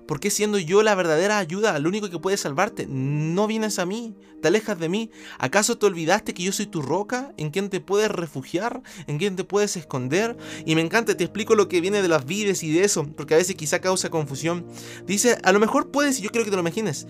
¿Por 0.07 0.21
qué 0.21 0.31
siendo 0.31 0.59
yo 0.59 0.83
la 0.83 0.95
verdadera 0.95 1.39
ayuda, 1.39 1.77
el 1.77 1.87
único 1.87 2.11
que 2.11 2.19
puede 2.19 2.37
salvarte, 2.37 2.87
no 2.89 3.47
vienes 3.47 3.79
a 3.79 3.87
mí? 3.87 4.15
¿Te 4.41 4.49
alejas 4.49 4.79
de 4.79 4.89
mí? 4.89 5.11
¿Acaso 5.39 5.79
te 5.79 5.87
olvidaste 5.87 6.35
que 6.35 6.43
yo 6.43 6.53
soy 6.53 6.67
tu 6.67 6.83
roca? 6.83 7.33
¿En 7.37 7.51
quien 7.51 7.71
te 7.71 7.81
puedes 7.81 8.11
refugiar? 8.11 8.83
¿En 9.07 9.19
quien 9.19 9.37
te 9.37 9.45
puedes 9.45 9.77
esconder? 9.77 10.37
Y 10.67 10.75
me 10.75 10.81
encanta, 10.81 11.17
te 11.17 11.25
explico 11.25 11.55
lo 11.55 11.69
que 11.69 11.81
viene 11.81 12.03
de 12.03 12.09
las 12.09 12.27
vides 12.27 12.63
y 12.63 12.73
de 12.73 12.85
eso, 12.85 13.07
porque 13.17 13.35
a 13.35 13.37
veces 13.37 13.55
quizá 13.55 13.81
causa 13.81 14.11
confusión. 14.11 14.67
Dice, 15.07 15.39
a 15.45 15.53
lo 15.53 15.61
mejor 15.61 15.91
puedes, 15.91 16.19
y 16.19 16.23
yo 16.23 16.31
quiero 16.31 16.45
que 16.45 16.51
te 16.51 16.57
lo 16.57 16.63
imagines, 16.63 17.07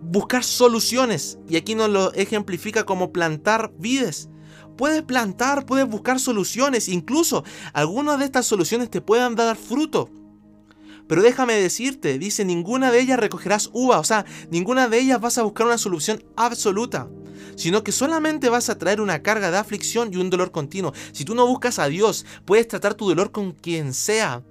buscar 0.00 0.42
soluciones. 0.42 1.38
Y 1.48 1.56
aquí 1.56 1.74
nos 1.74 1.88
lo 1.88 2.12
ejemplifica 2.14 2.84
como 2.84 3.12
plantar 3.12 3.72
vides. 3.78 4.28
Puedes 4.76 5.02
plantar, 5.02 5.66
puedes 5.66 5.86
buscar 5.86 6.18
soluciones, 6.18 6.88
incluso 6.88 7.44
algunas 7.72 8.18
de 8.18 8.24
estas 8.24 8.46
soluciones 8.46 8.90
te 8.90 9.00
puedan 9.00 9.34
dar 9.34 9.56
fruto. 9.56 10.10
Pero 11.06 11.22
déjame 11.22 11.54
decirte, 11.54 12.18
dice, 12.18 12.44
ninguna 12.44 12.90
de 12.90 13.00
ellas 13.00 13.18
recogerás 13.18 13.70
uva, 13.72 13.98
o 13.98 14.04
sea, 14.04 14.24
ninguna 14.50 14.88
de 14.88 14.98
ellas 14.98 15.20
vas 15.20 15.38
a 15.38 15.42
buscar 15.42 15.66
una 15.66 15.78
solución 15.78 16.24
absoluta, 16.36 17.08
sino 17.56 17.84
que 17.84 17.92
solamente 17.92 18.48
vas 18.48 18.70
a 18.70 18.78
traer 18.78 19.00
una 19.00 19.22
carga 19.22 19.50
de 19.50 19.58
aflicción 19.58 20.12
y 20.12 20.16
un 20.16 20.30
dolor 20.30 20.52
continuo. 20.52 20.92
Si 21.12 21.24
tú 21.24 21.34
no 21.34 21.46
buscas 21.46 21.78
a 21.78 21.86
Dios, 21.86 22.24
puedes 22.44 22.68
tratar 22.68 22.94
tu 22.94 23.08
dolor 23.08 23.32
con 23.32 23.52
quien 23.52 23.94
sea, 23.94 24.42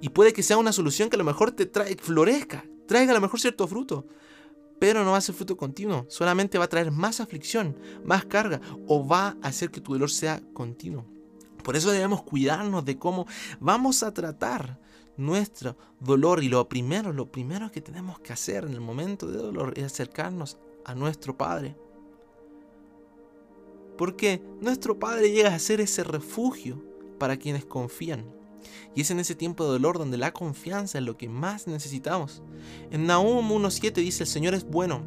y 0.00 0.10
puede 0.10 0.32
que 0.32 0.42
sea 0.42 0.58
una 0.58 0.72
solución 0.72 1.10
que 1.10 1.16
a 1.16 1.18
lo 1.18 1.24
mejor 1.24 1.52
te 1.52 1.66
trae, 1.66 1.96
florezca, 1.96 2.64
traiga 2.86 3.12
a 3.12 3.14
lo 3.14 3.20
mejor 3.20 3.40
cierto 3.40 3.66
fruto, 3.66 4.06
pero 4.78 5.04
no 5.04 5.12
va 5.12 5.18
a 5.18 5.22
ser 5.22 5.34
fruto 5.34 5.56
continuo, 5.56 6.06
solamente 6.08 6.58
va 6.58 6.64
a 6.64 6.68
traer 6.68 6.90
más 6.90 7.20
aflicción, 7.20 7.76
más 8.04 8.24
carga, 8.24 8.60
o 8.86 9.06
va 9.06 9.36
a 9.42 9.48
hacer 9.48 9.70
que 9.70 9.80
tu 9.80 9.92
dolor 9.92 10.10
sea 10.10 10.40
continuo. 10.52 11.04
Por 11.62 11.76
eso 11.76 11.90
debemos 11.90 12.22
cuidarnos 12.22 12.84
de 12.84 12.96
cómo 12.96 13.26
vamos 13.60 14.02
a 14.02 14.14
tratar 14.14 14.78
nuestro 15.18 15.76
dolor 16.00 16.42
y 16.42 16.48
lo 16.48 16.66
primero, 16.68 17.12
lo 17.12 17.30
primero 17.30 17.70
que 17.70 17.82
tenemos 17.82 18.20
que 18.20 18.32
hacer 18.32 18.64
en 18.64 18.72
el 18.72 18.80
momento 18.80 19.26
de 19.26 19.36
dolor 19.36 19.74
es 19.76 19.84
acercarnos 19.84 20.58
a 20.84 20.94
nuestro 20.94 21.36
Padre. 21.36 21.76
Porque 23.98 24.40
nuestro 24.60 24.98
Padre 24.98 25.32
llega 25.32 25.52
a 25.52 25.58
ser 25.58 25.80
ese 25.80 26.04
refugio 26.04 26.82
para 27.18 27.36
quienes 27.36 27.64
confían. 27.64 28.24
Y 28.94 29.00
es 29.00 29.10
en 29.10 29.18
ese 29.18 29.34
tiempo 29.34 29.64
de 29.64 29.70
dolor 29.70 29.98
donde 29.98 30.16
la 30.16 30.32
confianza 30.32 30.98
es 30.98 31.04
lo 31.04 31.16
que 31.16 31.28
más 31.28 31.66
necesitamos. 31.66 32.42
En 32.90 33.06
Nahum 33.06 33.50
1.7 33.50 33.92
dice, 33.94 34.22
el 34.22 34.28
Señor 34.28 34.54
es 34.54 34.64
bueno. 34.64 35.02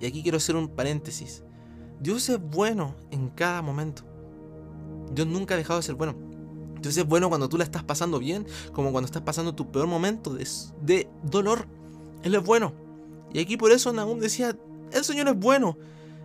Y 0.00 0.06
aquí 0.06 0.22
quiero 0.22 0.38
hacer 0.38 0.56
un 0.56 0.68
paréntesis. 0.68 1.44
Dios 2.00 2.28
es 2.28 2.40
bueno 2.40 2.96
en 3.12 3.28
cada 3.28 3.62
momento. 3.62 4.02
Dios 5.12 5.26
nunca 5.28 5.54
ha 5.54 5.56
dejado 5.56 5.78
de 5.78 5.86
ser 5.86 5.94
bueno. 5.94 6.25
Entonces 6.86 7.02
es 7.02 7.08
bueno 7.08 7.28
cuando 7.28 7.48
tú 7.48 7.58
la 7.58 7.64
estás 7.64 7.82
pasando 7.82 8.20
bien, 8.20 8.46
como 8.72 8.92
cuando 8.92 9.06
estás 9.06 9.22
pasando 9.22 9.56
tu 9.56 9.72
peor 9.72 9.88
momento 9.88 10.32
de, 10.32 11.08
dolor. 11.24 11.66
Él 12.22 12.36
es 12.36 12.44
bueno. 12.44 12.74
Y 13.32 13.40
aquí 13.40 13.56
por 13.56 13.72
eso 13.72 13.92
Nahum 13.92 14.20
decía, 14.20 14.56
el 14.92 15.04
Señor 15.04 15.26
es 15.26 15.36
bueno. 15.36 15.76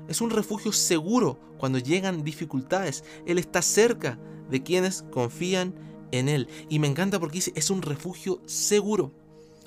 Es 0.08 0.22
un 0.22 0.30
refugio 0.30 0.72
seguro 0.72 1.40
cuando 1.58 1.80
llegan 1.80 2.24
dificultades. 2.24 3.04
Él 3.26 3.40
está 3.40 3.64
cerca 3.64 4.20
de 4.52 4.62
quienes 4.62 5.04
confían 5.10 5.74
en 6.12 6.30
Él. 6.30 6.48
Y 6.70 6.78
me 6.78 6.86
encanta 6.86 7.20
porque 7.20 7.40
dice, 7.40 7.54
es 7.56 7.72
un 7.72 7.82
refugio 7.82 8.40
seguro. 8.46 9.12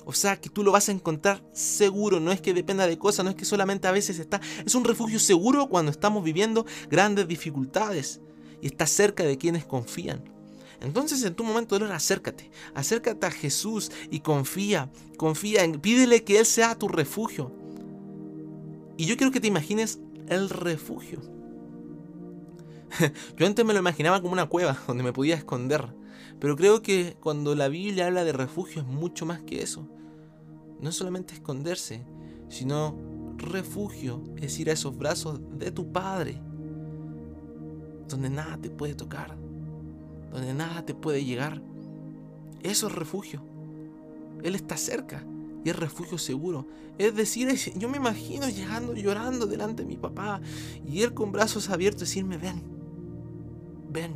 O 0.05 0.13
sea, 0.13 0.39
que 0.39 0.47
tú 0.47 0.63
lo 0.63 0.71
vas 0.71 0.87
a 0.87 0.93
encontrar 0.93 1.43
seguro, 1.51 2.21
no 2.21 2.31
es 2.31 2.39
que 2.39 2.53
dependa 2.53 2.87
de 2.87 2.97
cosas, 2.97 3.25
no 3.25 3.31
es 3.31 3.35
que 3.35 3.43
solamente 3.43 3.89
a 3.89 3.91
veces 3.91 4.17
está. 4.19 4.39
Es 4.65 4.75
un 4.75 4.85
refugio 4.85 5.19
seguro 5.19 5.67
cuando 5.67 5.91
estamos 5.91 6.23
viviendo 6.23 6.65
grandes 6.89 7.27
dificultades. 7.27 8.21
Y 8.61 8.67
está 8.67 8.87
cerca 8.87 9.25
de 9.25 9.37
quienes 9.37 9.65
confían. 9.65 10.34
Entonces 10.81 11.23
en 11.23 11.35
tu 11.35 11.43
momento 11.43 11.75
de 11.75 11.79
dolor 11.79 11.95
acércate, 11.95 12.51
acércate 12.73 13.25
a 13.25 13.31
Jesús 13.31 13.91
y 14.09 14.19
confía, 14.19 14.91
confía, 15.17 15.63
en, 15.63 15.79
pídele 15.79 16.23
que 16.23 16.39
Él 16.39 16.45
sea 16.45 16.77
tu 16.77 16.87
refugio. 16.87 17.51
Y 18.97 19.05
yo 19.05 19.17
quiero 19.17 19.31
que 19.31 19.41
te 19.41 19.47
imagines 19.47 19.99
el 20.27 20.49
refugio. 20.49 21.21
Yo 23.37 23.45
antes 23.45 23.65
me 23.65 23.73
lo 23.73 23.79
imaginaba 23.79 24.21
como 24.21 24.33
una 24.33 24.47
cueva 24.47 24.77
donde 24.87 25.03
me 25.03 25.13
podía 25.13 25.35
esconder, 25.35 25.93
pero 26.39 26.55
creo 26.55 26.81
que 26.81 27.17
cuando 27.19 27.55
la 27.55 27.67
Biblia 27.67 28.07
habla 28.07 28.23
de 28.23 28.31
refugio 28.31 28.81
es 28.81 28.87
mucho 28.87 29.25
más 29.25 29.41
que 29.41 29.61
eso. 29.61 29.89
No 30.79 30.91
solamente 30.91 31.33
esconderse, 31.33 32.05
sino 32.49 32.97
refugio 33.37 34.23
es 34.37 34.59
ir 34.59 34.69
a 34.69 34.73
esos 34.73 34.97
brazos 34.97 35.39
de 35.57 35.71
tu 35.71 35.91
Padre, 35.91 36.41
donde 38.07 38.29
nada 38.29 38.57
te 38.57 38.69
puede 38.69 38.95
tocar, 38.95 39.37
donde 40.35 40.53
nada 40.53 40.85
te 40.85 40.93
puede 40.93 41.23
llegar. 41.23 41.61
Eso 42.61 42.87
es 42.87 42.93
refugio. 42.93 43.41
Él 44.43 44.55
está 44.55 44.77
cerca 44.77 45.25
y 45.63 45.69
es 45.69 45.75
refugio 45.75 46.17
seguro. 46.17 46.67
Es 46.97 47.15
decir, 47.15 47.49
yo 47.77 47.89
me 47.89 47.97
imagino 47.97 48.47
llegando 48.49 48.93
llorando 48.93 49.45
delante 49.45 49.83
de 49.83 49.89
mi 49.89 49.97
papá 49.97 50.41
y 50.85 51.01
él 51.01 51.13
con 51.13 51.31
brazos 51.31 51.69
abiertos 51.69 52.01
decirme, 52.01 52.37
ven, 52.37 52.61
ven. 53.91 54.13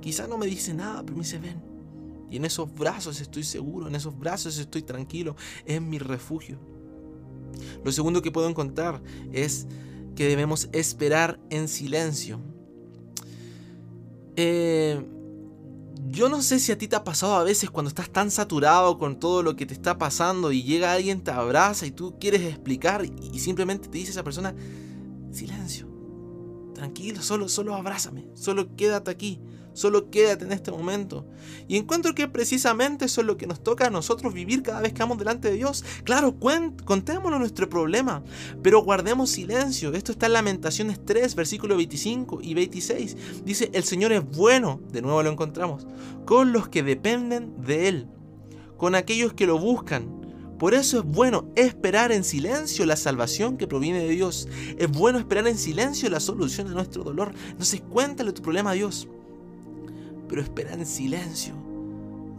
Quizá 0.00 0.26
no 0.26 0.36
me 0.36 0.46
dice 0.46 0.74
nada, 0.74 1.02
pero 1.02 1.16
me 1.16 1.22
dice, 1.22 1.38
ven. 1.38 1.62
Y 2.30 2.36
en 2.36 2.44
esos 2.44 2.74
brazos 2.74 3.20
estoy 3.20 3.44
seguro, 3.44 3.88
en 3.88 3.94
esos 3.94 4.18
brazos 4.18 4.58
estoy 4.58 4.82
tranquilo, 4.82 5.36
es 5.66 5.80
mi 5.80 5.98
refugio. 5.98 6.58
Lo 7.84 7.92
segundo 7.92 8.22
que 8.22 8.32
puedo 8.32 8.48
encontrar 8.48 9.02
es 9.32 9.66
que 10.16 10.26
debemos 10.26 10.68
esperar 10.72 11.38
en 11.50 11.68
silencio. 11.68 12.40
Eh, 14.36 15.00
yo 16.08 16.28
no 16.28 16.42
sé 16.42 16.58
si 16.58 16.72
a 16.72 16.78
ti 16.78 16.88
te 16.88 16.96
ha 16.96 17.04
pasado 17.04 17.34
a 17.34 17.44
veces 17.44 17.70
cuando 17.70 17.88
estás 17.88 18.10
tan 18.10 18.30
saturado 18.30 18.98
con 18.98 19.18
todo 19.18 19.42
lo 19.42 19.56
que 19.56 19.66
te 19.66 19.74
está 19.74 19.98
pasando 19.98 20.52
y 20.52 20.62
llega 20.62 20.92
alguien, 20.92 21.22
te 21.22 21.30
abraza 21.30 21.86
y 21.86 21.90
tú 21.90 22.18
quieres 22.18 22.42
explicar 22.42 23.04
y 23.04 23.38
simplemente 23.38 23.88
te 23.88 23.98
dice 23.98 24.10
esa 24.10 24.24
persona, 24.24 24.54
silencio, 25.30 25.88
tranquilo, 26.74 27.22
solo, 27.22 27.48
solo 27.48 27.74
abrázame, 27.74 28.28
solo 28.34 28.74
quédate 28.76 29.10
aquí. 29.10 29.40
Solo 29.74 30.10
quédate 30.10 30.44
en 30.44 30.52
este 30.52 30.70
momento. 30.70 31.26
Y 31.68 31.76
encuentro 31.76 32.14
que 32.14 32.28
precisamente 32.28 33.06
eso 33.06 33.20
es 33.22 33.26
lo 33.26 33.36
que 33.36 33.46
nos 33.46 33.62
toca 33.62 33.86
a 33.86 33.90
nosotros 33.90 34.34
vivir 34.34 34.62
cada 34.62 34.80
vez 34.80 34.92
que 34.92 35.00
vamos 35.00 35.18
delante 35.18 35.48
de 35.48 35.56
Dios. 35.56 35.84
Claro, 36.04 36.36
contémonos 36.84 37.38
nuestro 37.38 37.68
problema, 37.68 38.22
pero 38.62 38.82
guardemos 38.82 39.30
silencio. 39.30 39.92
Esto 39.94 40.12
está 40.12 40.26
en 40.26 40.34
Lamentaciones 40.34 41.00
3, 41.04 41.34
versículo 41.34 41.76
25 41.76 42.40
y 42.42 42.54
26. 42.54 43.44
Dice, 43.44 43.70
el 43.72 43.84
Señor 43.84 44.12
es 44.12 44.24
bueno, 44.24 44.80
de 44.92 45.02
nuevo 45.02 45.22
lo 45.22 45.30
encontramos, 45.30 45.86
con 46.24 46.52
los 46.52 46.68
que 46.68 46.82
dependen 46.82 47.62
de 47.62 47.88
Él, 47.88 48.08
con 48.76 48.94
aquellos 48.94 49.32
que 49.32 49.46
lo 49.46 49.58
buscan. 49.58 50.20
Por 50.58 50.74
eso 50.74 50.98
es 50.98 51.04
bueno 51.04 51.50
esperar 51.56 52.12
en 52.12 52.22
silencio 52.22 52.86
la 52.86 52.94
salvación 52.94 53.56
que 53.56 53.66
proviene 53.66 53.98
de 53.98 54.10
Dios. 54.10 54.48
Es 54.78 54.88
bueno 54.88 55.18
esperar 55.18 55.48
en 55.48 55.58
silencio 55.58 56.08
la 56.08 56.20
solución 56.20 56.68
de 56.68 56.74
nuestro 56.74 57.02
dolor. 57.02 57.34
Entonces 57.48 57.80
cuéntale 57.80 58.32
tu 58.32 58.42
problema 58.42 58.70
a 58.70 58.74
Dios 58.74 59.08
pero 60.32 60.40
espera 60.40 60.72
en 60.72 60.86
silencio. 60.86 61.52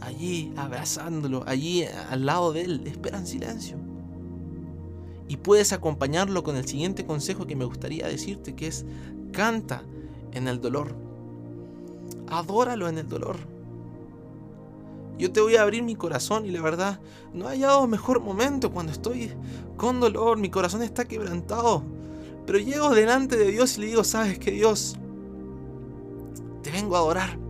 Allí, 0.01 0.51
abrazándolo, 0.57 1.43
allí 1.45 1.85
al 2.09 2.25
lado 2.25 2.51
de 2.51 2.63
él, 2.63 2.81
espera 2.87 3.19
en 3.19 3.27
silencio. 3.27 3.77
Y 5.27 5.37
puedes 5.37 5.73
acompañarlo 5.73 6.41
con 6.41 6.55
el 6.55 6.67
siguiente 6.67 7.05
consejo 7.05 7.45
que 7.45 7.55
me 7.55 7.65
gustaría 7.65 8.07
decirte, 8.07 8.55
que 8.55 8.65
es 8.65 8.83
canta 9.31 9.83
en 10.31 10.47
el 10.47 10.59
dolor. 10.59 10.95
Adóralo 12.29 12.89
en 12.89 12.97
el 12.97 13.07
dolor. 13.07 13.35
Yo 15.19 15.31
te 15.31 15.41
voy 15.41 15.57
a 15.57 15.61
abrir 15.61 15.83
mi 15.83 15.93
corazón 15.93 16.47
y 16.47 16.49
la 16.49 16.63
verdad, 16.63 16.99
no 17.31 17.45
he 17.45 17.49
hallado 17.49 17.85
mejor 17.85 18.21
momento 18.21 18.71
cuando 18.71 18.91
estoy 18.91 19.33
con 19.77 19.99
dolor, 19.99 20.39
mi 20.39 20.49
corazón 20.49 20.81
está 20.81 21.05
quebrantado. 21.05 21.83
Pero 22.47 22.57
llego 22.57 22.89
delante 22.89 23.37
de 23.37 23.51
Dios 23.51 23.77
y 23.77 23.81
le 23.81 23.87
digo, 23.87 24.03
sabes 24.03 24.39
que 24.39 24.49
Dios, 24.49 24.95
te 26.63 26.71
vengo 26.71 26.95
a 26.95 26.99
adorar. 26.99 27.42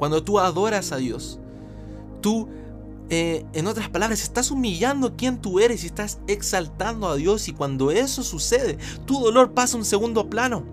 Cuando 0.00 0.24
tú 0.24 0.38
adoras 0.40 0.92
a 0.92 0.96
Dios, 0.96 1.38
tú, 2.22 2.48
eh, 3.10 3.44
en 3.52 3.66
otras 3.66 3.90
palabras, 3.90 4.22
estás 4.22 4.50
humillando 4.50 5.14
quién 5.14 5.42
tú 5.42 5.60
eres 5.60 5.84
y 5.84 5.88
estás 5.88 6.20
exaltando 6.26 7.06
a 7.06 7.16
Dios. 7.16 7.48
Y 7.48 7.52
cuando 7.52 7.90
eso 7.90 8.22
sucede, 8.22 8.78
tu 9.04 9.20
dolor 9.20 9.52
pasa 9.52 9.76
a 9.76 9.80
un 9.80 9.84
segundo 9.84 10.30
plano. 10.30 10.64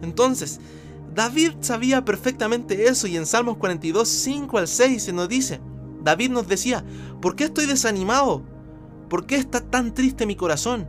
Entonces, 0.00 0.60
David 1.12 1.54
sabía 1.58 2.04
perfectamente 2.04 2.86
eso 2.86 3.08
y 3.08 3.16
en 3.16 3.26
Salmos 3.26 3.56
42, 3.56 4.08
5 4.08 4.58
al 4.58 4.68
6 4.68 5.02
se 5.02 5.12
nos 5.12 5.28
dice, 5.28 5.60
David 6.04 6.30
nos 6.30 6.46
decía, 6.46 6.84
¿por 7.20 7.34
qué 7.34 7.42
estoy 7.42 7.66
desanimado? 7.66 8.42
¿Por 9.10 9.26
qué 9.26 9.34
está 9.34 9.60
tan 9.60 9.92
triste 9.92 10.24
mi 10.24 10.36
corazón? 10.36 10.86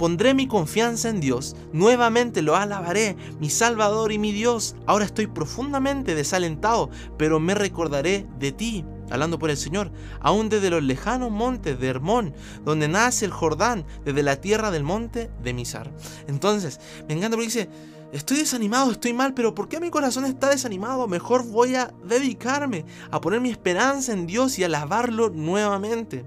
Pondré 0.00 0.32
mi 0.32 0.46
confianza 0.46 1.10
en 1.10 1.20
Dios, 1.20 1.54
nuevamente 1.74 2.40
lo 2.40 2.56
alabaré, 2.56 3.18
mi 3.38 3.50
Salvador 3.50 4.12
y 4.12 4.18
mi 4.18 4.32
Dios. 4.32 4.74
Ahora 4.86 5.04
estoy 5.04 5.26
profundamente 5.26 6.14
desalentado, 6.14 6.88
pero 7.18 7.38
me 7.38 7.54
recordaré 7.54 8.26
de 8.38 8.50
ti, 8.50 8.86
hablando 9.10 9.38
por 9.38 9.50
el 9.50 9.58
Señor, 9.58 9.92
aún 10.20 10.48
desde 10.48 10.70
los 10.70 10.82
lejanos 10.82 11.30
montes 11.30 11.78
de 11.78 11.88
Hermón, 11.88 12.32
donde 12.64 12.88
nace 12.88 13.26
el 13.26 13.30
Jordán, 13.30 13.84
desde 14.02 14.22
la 14.22 14.40
tierra 14.40 14.70
del 14.70 14.84
monte 14.84 15.30
de 15.42 15.52
Misar. 15.52 15.92
Entonces, 16.28 16.80
me 17.06 17.12
encanta 17.12 17.36
porque 17.36 17.48
dice, 17.48 17.68
Estoy 18.10 18.38
desanimado, 18.38 18.90
estoy 18.90 19.12
mal, 19.12 19.34
pero 19.34 19.54
¿por 19.54 19.68
qué 19.68 19.80
mi 19.80 19.90
corazón 19.90 20.24
está 20.24 20.48
desanimado? 20.48 21.06
Mejor 21.08 21.46
voy 21.46 21.74
a 21.74 21.92
dedicarme 22.04 22.86
a 23.10 23.20
poner 23.20 23.42
mi 23.42 23.50
esperanza 23.50 24.14
en 24.14 24.26
Dios 24.26 24.58
y 24.58 24.64
alabarlo 24.64 25.28
nuevamente. 25.28 26.24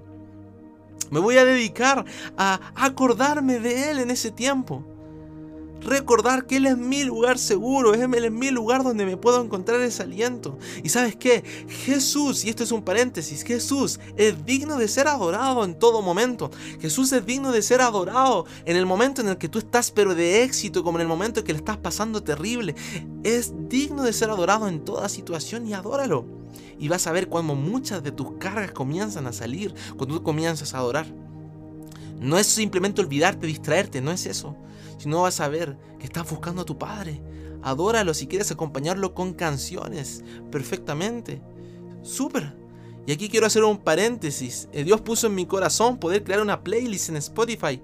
Me 1.10 1.20
voy 1.20 1.36
a 1.38 1.44
dedicar 1.44 2.04
a 2.36 2.60
acordarme 2.74 3.60
de 3.60 3.90
Él 3.90 3.98
en 3.98 4.10
ese 4.10 4.30
tiempo 4.30 4.84
recordar 5.84 6.46
que 6.46 6.56
Él 6.56 6.66
es 6.66 6.76
mi 6.76 7.04
lugar 7.04 7.38
seguro, 7.38 7.94
Él 7.94 8.24
es 8.24 8.32
mi 8.32 8.50
lugar 8.50 8.82
donde 8.82 9.04
me 9.04 9.16
puedo 9.16 9.42
encontrar 9.42 9.80
ese 9.80 10.02
aliento. 10.02 10.58
Y 10.82 10.88
sabes 10.88 11.16
qué, 11.16 11.44
Jesús, 11.68 12.44
y 12.44 12.50
esto 12.50 12.64
es 12.64 12.72
un 12.72 12.82
paréntesis, 12.82 13.42
Jesús 13.42 14.00
es 14.16 14.44
digno 14.44 14.76
de 14.76 14.88
ser 14.88 15.08
adorado 15.08 15.64
en 15.64 15.78
todo 15.78 16.02
momento. 16.02 16.50
Jesús 16.80 17.12
es 17.12 17.24
digno 17.24 17.52
de 17.52 17.62
ser 17.62 17.80
adorado 17.80 18.46
en 18.64 18.76
el 18.76 18.86
momento 18.86 19.20
en 19.20 19.28
el 19.28 19.38
que 19.38 19.48
tú 19.48 19.58
estás 19.58 19.90
pero 19.90 20.14
de 20.14 20.42
éxito, 20.42 20.82
como 20.82 20.98
en 20.98 21.02
el 21.02 21.08
momento 21.08 21.40
en 21.40 21.46
que 21.46 21.52
le 21.52 21.58
estás 21.58 21.76
pasando 21.76 22.22
terrible. 22.22 22.74
Es 23.22 23.52
digno 23.68 24.02
de 24.02 24.12
ser 24.12 24.30
adorado 24.30 24.68
en 24.68 24.84
toda 24.84 25.08
situación 25.08 25.66
y 25.66 25.74
adóralo. 25.74 26.43
Y 26.78 26.88
vas 26.88 27.06
a 27.06 27.12
ver 27.12 27.28
cuando 27.28 27.54
muchas 27.54 28.02
de 28.02 28.12
tus 28.12 28.32
cargas 28.38 28.72
comienzan 28.72 29.26
a 29.26 29.32
salir, 29.32 29.74
cuando 29.96 30.16
tú 30.16 30.22
comienzas 30.22 30.74
a 30.74 30.78
adorar. 30.78 31.06
No 32.20 32.38
es 32.38 32.46
simplemente 32.46 33.00
olvidarte, 33.00 33.46
distraerte, 33.46 34.00
no 34.00 34.10
es 34.10 34.26
eso. 34.26 34.56
Si 34.98 35.08
no 35.08 35.22
vas 35.22 35.40
a 35.40 35.48
ver 35.48 35.76
que 35.98 36.06
estás 36.06 36.28
buscando 36.30 36.62
a 36.62 36.64
tu 36.64 36.78
Padre. 36.78 37.20
Adóralo 37.62 38.14
si 38.14 38.26
quieres 38.26 38.50
acompañarlo 38.50 39.14
con 39.14 39.32
canciones. 39.32 40.22
Perfectamente. 40.50 41.42
Súper. 42.02 42.54
Y 43.06 43.12
aquí 43.12 43.28
quiero 43.28 43.46
hacer 43.46 43.64
un 43.64 43.78
paréntesis. 43.78 44.68
Eh, 44.72 44.84
Dios 44.84 45.00
puso 45.00 45.26
en 45.26 45.34
mi 45.34 45.46
corazón 45.46 45.98
poder 45.98 46.24
crear 46.24 46.40
una 46.40 46.62
playlist 46.62 47.10
en 47.10 47.16
Spotify. 47.16 47.80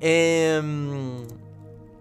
Eh, 0.00 0.62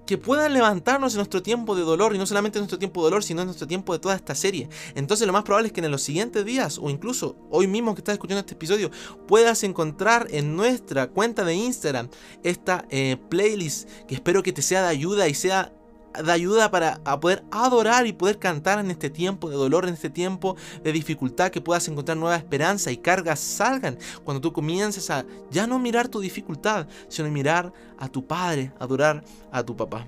que 0.09 0.17
puedan 0.17 0.53
levantarnos 0.53 1.13
en 1.13 1.17
nuestro 1.17 1.43
tiempo 1.43 1.75
de 1.75 1.83
dolor, 1.83 2.15
y 2.15 2.17
no 2.17 2.25
solamente 2.25 2.57
en 2.57 2.61
nuestro 2.61 2.79
tiempo 2.79 2.99
de 3.01 3.03
dolor, 3.11 3.23
sino 3.23 3.41
en 3.41 3.45
nuestro 3.45 3.67
tiempo 3.67 3.93
de 3.93 3.99
toda 3.99 4.15
esta 4.15 4.33
serie. 4.33 4.67
Entonces 4.95 5.27
lo 5.27 5.33
más 5.33 5.43
probable 5.43 5.67
es 5.67 5.71
que 5.71 5.81
en 5.81 5.91
los 5.91 6.01
siguientes 6.01 6.43
días, 6.43 6.79
o 6.81 6.89
incluso 6.89 7.35
hoy 7.51 7.67
mismo 7.67 7.93
que 7.93 7.99
estás 7.99 8.13
escuchando 8.13 8.39
este 8.39 8.55
episodio, 8.55 8.89
puedas 9.27 9.63
encontrar 9.63 10.25
en 10.31 10.55
nuestra 10.55 11.11
cuenta 11.11 11.45
de 11.45 11.53
Instagram 11.53 12.09
esta 12.41 12.87
eh, 12.89 13.17
playlist 13.29 13.87
que 14.07 14.15
espero 14.15 14.41
que 14.41 14.51
te 14.51 14.63
sea 14.63 14.81
de 14.81 14.87
ayuda 14.87 15.27
y 15.27 15.35
sea 15.35 15.73
de 16.23 16.31
ayuda 16.31 16.71
para 16.71 17.01
poder 17.19 17.43
adorar 17.51 18.07
y 18.07 18.13
poder 18.13 18.39
cantar 18.39 18.79
en 18.79 18.91
este 18.91 19.09
tiempo 19.09 19.49
de 19.49 19.55
dolor, 19.55 19.85
en 19.87 19.93
este 19.93 20.09
tiempo 20.09 20.55
de 20.83 20.91
dificultad, 20.91 21.51
que 21.51 21.61
puedas 21.61 21.87
encontrar 21.87 22.17
nueva 22.17 22.35
esperanza 22.35 22.91
y 22.91 22.97
cargas 22.97 23.39
salgan 23.39 23.97
cuando 24.23 24.41
tú 24.41 24.53
comiences 24.53 25.09
a 25.09 25.25
ya 25.49 25.67
no 25.67 25.79
mirar 25.79 26.07
tu 26.07 26.19
dificultad, 26.19 26.87
sino 27.07 27.29
mirar 27.29 27.73
a 27.97 28.07
tu 28.07 28.25
Padre, 28.25 28.71
adorar 28.79 29.23
a 29.51 29.63
tu 29.63 29.75
papá. 29.75 30.07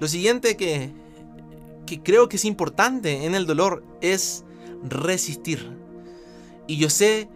Lo 0.00 0.08
siguiente 0.08 0.56
que, 0.56 0.90
que 1.86 2.02
creo 2.02 2.28
que 2.28 2.36
es 2.36 2.44
importante 2.44 3.24
en 3.24 3.34
el 3.34 3.46
dolor 3.46 3.84
es 4.00 4.44
resistir. 4.82 5.70
Y 6.66 6.76
yo 6.76 6.90
sé, 6.90 7.28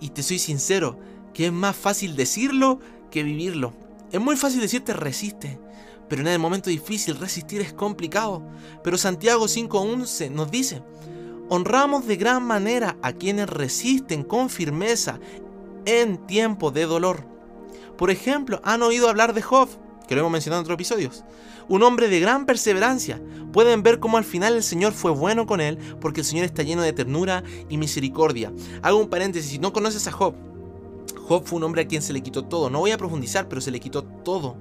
y 0.00 0.10
te 0.10 0.22
soy 0.22 0.38
sincero, 0.38 0.98
que 1.34 1.46
es 1.46 1.52
más 1.52 1.76
fácil 1.76 2.16
decirlo 2.16 2.80
que 3.10 3.22
vivirlo. 3.22 3.72
Es 4.12 4.20
muy 4.20 4.36
fácil 4.36 4.60
decirte 4.60 4.92
resiste, 4.92 5.58
pero 6.08 6.22
en 6.22 6.28
el 6.28 6.38
momento 6.38 6.70
difícil 6.70 7.16
resistir 7.16 7.60
es 7.60 7.72
complicado. 7.72 8.42
Pero 8.84 8.98
Santiago 8.98 9.46
5.11 9.46 10.30
nos 10.30 10.50
dice, 10.50 10.82
honramos 11.48 12.06
de 12.06 12.16
gran 12.16 12.42
manera 12.44 12.96
a 13.02 13.12
quienes 13.12 13.48
resisten 13.48 14.22
con 14.22 14.48
firmeza 14.48 15.18
en 15.84 16.26
tiempo 16.26 16.70
de 16.70 16.86
dolor. 16.86 17.26
Por 17.96 18.10
ejemplo, 18.10 18.60
han 18.64 18.82
oído 18.82 19.08
hablar 19.08 19.34
de 19.34 19.42
Job, 19.42 19.68
que 20.06 20.14
lo 20.14 20.20
hemos 20.20 20.32
mencionado 20.32 20.60
en 20.60 20.64
otros 20.64 20.76
episodios. 20.76 21.24
Un 21.68 21.82
hombre 21.82 22.08
de 22.08 22.20
gran 22.20 22.46
perseverancia. 22.46 23.20
Pueden 23.52 23.82
ver 23.82 23.98
cómo 23.98 24.18
al 24.18 24.24
final 24.24 24.54
el 24.54 24.62
Señor 24.62 24.92
fue 24.92 25.10
bueno 25.10 25.46
con 25.46 25.60
él, 25.60 25.78
porque 26.00 26.20
el 26.20 26.26
Señor 26.26 26.44
está 26.44 26.62
lleno 26.62 26.82
de 26.82 26.92
ternura 26.92 27.42
y 27.68 27.76
misericordia. 27.76 28.52
Hago 28.82 28.98
un 28.98 29.08
paréntesis, 29.08 29.50
si 29.50 29.58
no 29.58 29.72
conoces 29.72 30.06
a 30.06 30.12
Job, 30.12 30.34
Job 31.28 31.44
fue 31.44 31.58
un 31.58 31.64
hombre 31.64 31.82
a 31.82 31.88
quien 31.88 32.02
se 32.02 32.12
le 32.12 32.22
quitó 32.22 32.44
todo. 32.44 32.70
No 32.70 32.80
voy 32.80 32.92
a 32.92 32.98
profundizar, 32.98 33.48
pero 33.48 33.60
se 33.60 33.70
le 33.70 33.80
quitó 33.80 34.04
todo. 34.04 34.56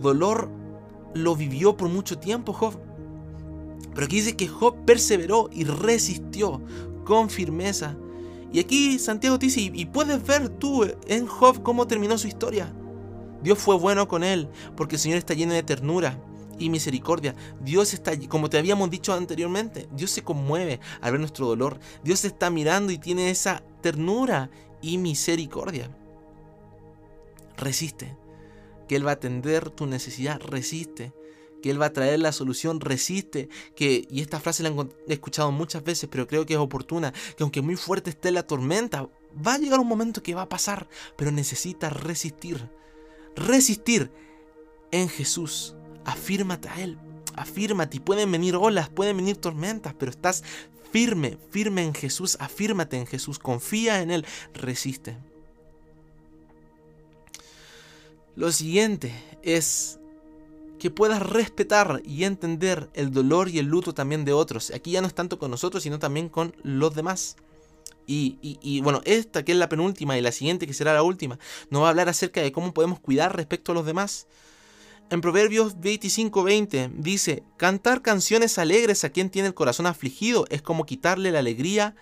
Dolor 0.00 0.48
lo 1.14 1.36
vivió 1.36 1.76
por 1.76 1.88
mucho 1.88 2.18
tiempo 2.18 2.52
Job. 2.52 2.74
Pero 3.94 4.06
aquí 4.06 4.16
dice 4.16 4.36
que 4.36 4.48
Job 4.48 4.76
perseveró 4.86 5.50
y 5.52 5.64
resistió 5.64 6.62
con 7.04 7.28
firmeza. 7.28 7.96
Y 8.52 8.60
aquí 8.60 8.98
Santiago 8.98 9.38
te 9.38 9.46
dice, 9.46 9.60
y 9.60 9.84
puedes 9.86 10.24
ver 10.26 10.48
tú 10.48 10.84
en 11.06 11.26
Job 11.26 11.62
cómo 11.62 11.86
terminó 11.86 12.16
su 12.18 12.28
historia. 12.28 12.72
Dios 13.42 13.58
fue 13.58 13.76
bueno 13.76 14.08
con 14.08 14.24
él, 14.24 14.48
porque 14.76 14.96
el 14.96 15.00
Señor 15.00 15.18
está 15.18 15.34
lleno 15.34 15.52
de 15.52 15.62
ternura 15.62 16.18
y 16.58 16.70
misericordia. 16.70 17.34
Dios 17.62 17.94
está, 17.94 18.18
como 18.28 18.50
te 18.50 18.58
habíamos 18.58 18.90
dicho 18.90 19.12
anteriormente, 19.12 19.88
Dios 19.92 20.10
se 20.10 20.22
conmueve 20.22 20.80
al 21.00 21.12
ver 21.12 21.20
nuestro 21.20 21.46
dolor. 21.46 21.78
Dios 22.04 22.24
está 22.24 22.50
mirando 22.50 22.92
y 22.92 22.98
tiene 22.98 23.30
esa 23.30 23.62
ternura 23.80 24.50
y 24.82 24.98
misericordia. 24.98 25.90
Resiste, 27.56 28.16
que 28.88 28.96
Él 28.96 29.06
va 29.06 29.12
a 29.12 29.14
atender 29.14 29.70
tu 29.70 29.86
necesidad, 29.86 30.40
resiste, 30.40 31.12
que 31.60 31.70
Él 31.70 31.80
va 31.80 31.86
a 31.86 31.92
traer 31.92 32.18
la 32.20 32.32
solución, 32.32 32.80
resiste, 32.80 33.48
que, 33.76 34.06
y 34.10 34.20
esta 34.20 34.40
frase 34.40 34.62
la 34.62 34.70
he 35.06 35.12
escuchado 35.12 35.52
muchas 35.52 35.84
veces, 35.84 36.08
pero 36.10 36.26
creo 36.26 36.46
que 36.46 36.54
es 36.54 36.58
oportuna, 36.58 37.12
que 37.36 37.42
aunque 37.42 37.62
muy 37.62 37.76
fuerte 37.76 38.10
esté 38.10 38.30
la 38.30 38.46
tormenta, 38.46 39.08
va 39.46 39.54
a 39.54 39.58
llegar 39.58 39.80
un 39.80 39.86
momento 39.86 40.22
que 40.22 40.34
va 40.34 40.42
a 40.42 40.48
pasar, 40.48 40.88
pero 41.16 41.30
necesita 41.30 41.90
resistir, 41.90 42.68
resistir 43.36 44.10
en 44.90 45.08
Jesús, 45.08 45.76
afírmate 46.04 46.68
a 46.68 46.80
Él, 46.80 46.98
afírmate, 47.36 47.98
y 47.98 48.00
pueden 48.00 48.32
venir 48.32 48.56
olas, 48.56 48.88
pueden 48.88 49.16
venir 49.16 49.36
tormentas, 49.36 49.94
pero 49.98 50.10
estás 50.10 50.42
firme, 50.90 51.38
firme 51.50 51.84
en 51.84 51.94
Jesús, 51.94 52.36
afírmate 52.40 52.96
en 52.96 53.06
Jesús, 53.06 53.38
confía 53.38 54.02
en 54.02 54.10
Él, 54.10 54.26
resiste. 54.54 55.16
Lo 58.36 58.52
siguiente 58.52 59.12
es 59.42 59.98
que 60.78 60.90
puedas 60.90 61.20
respetar 61.22 62.00
y 62.04 62.24
entender 62.24 62.88
el 62.94 63.12
dolor 63.12 63.48
y 63.48 63.58
el 63.58 63.66
luto 63.66 63.92
también 63.92 64.24
de 64.24 64.32
otros. 64.32 64.70
Aquí 64.70 64.92
ya 64.92 65.00
no 65.00 65.06
es 65.06 65.14
tanto 65.14 65.38
con 65.38 65.50
nosotros, 65.50 65.82
sino 65.82 65.98
también 65.98 66.28
con 66.28 66.56
los 66.62 66.94
demás. 66.94 67.36
Y, 68.06 68.38
y, 68.40 68.80
bueno, 68.80 69.02
esta 69.04 69.44
que 69.44 69.52
es 69.52 69.58
la 69.58 69.68
penúltima 69.68 70.18
y 70.18 70.20
la 70.20 70.32
siguiente 70.32 70.66
que 70.66 70.72
será 70.72 70.92
la 70.94 71.04
última, 71.04 71.38
nos 71.68 71.82
va 71.82 71.86
a 71.86 71.90
hablar 71.90 72.08
acerca 72.08 72.40
de 72.40 72.50
cómo 72.50 72.74
podemos 72.74 72.98
cuidar 72.98 73.36
respecto 73.36 73.70
a 73.70 73.74
los 73.76 73.86
demás. 73.86 74.26
En 75.10 75.20
Proverbios 75.20 75.76
25:20 75.80 76.92
dice, 76.94 77.42
cantar 77.56 78.00
canciones 78.00 78.58
alegres 78.58 79.02
a 79.02 79.10
quien 79.10 79.28
tiene 79.28 79.48
el 79.48 79.54
corazón 79.54 79.86
afligido 79.86 80.46
es 80.50 80.62
como 80.62 80.86
quitarle 80.86 81.32
la 81.32 81.40
alegría, 81.40 81.96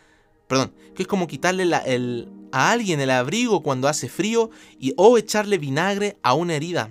perdón, 0.47 0.75
que 0.95 1.05
es 1.05 1.09
como 1.09 1.27
quitarle 1.27 1.75
a 2.53 2.71
alguien 2.71 3.01
el 3.01 3.11
abrigo 3.11 3.63
cuando 3.63 3.89
hace 3.89 4.11
frío 4.11 4.51
y 4.79 4.93
o 4.99 5.17
echarle 5.17 5.57
vinagre 5.57 6.19
a 6.23 6.35
una 6.35 6.55
herida. 6.55 6.91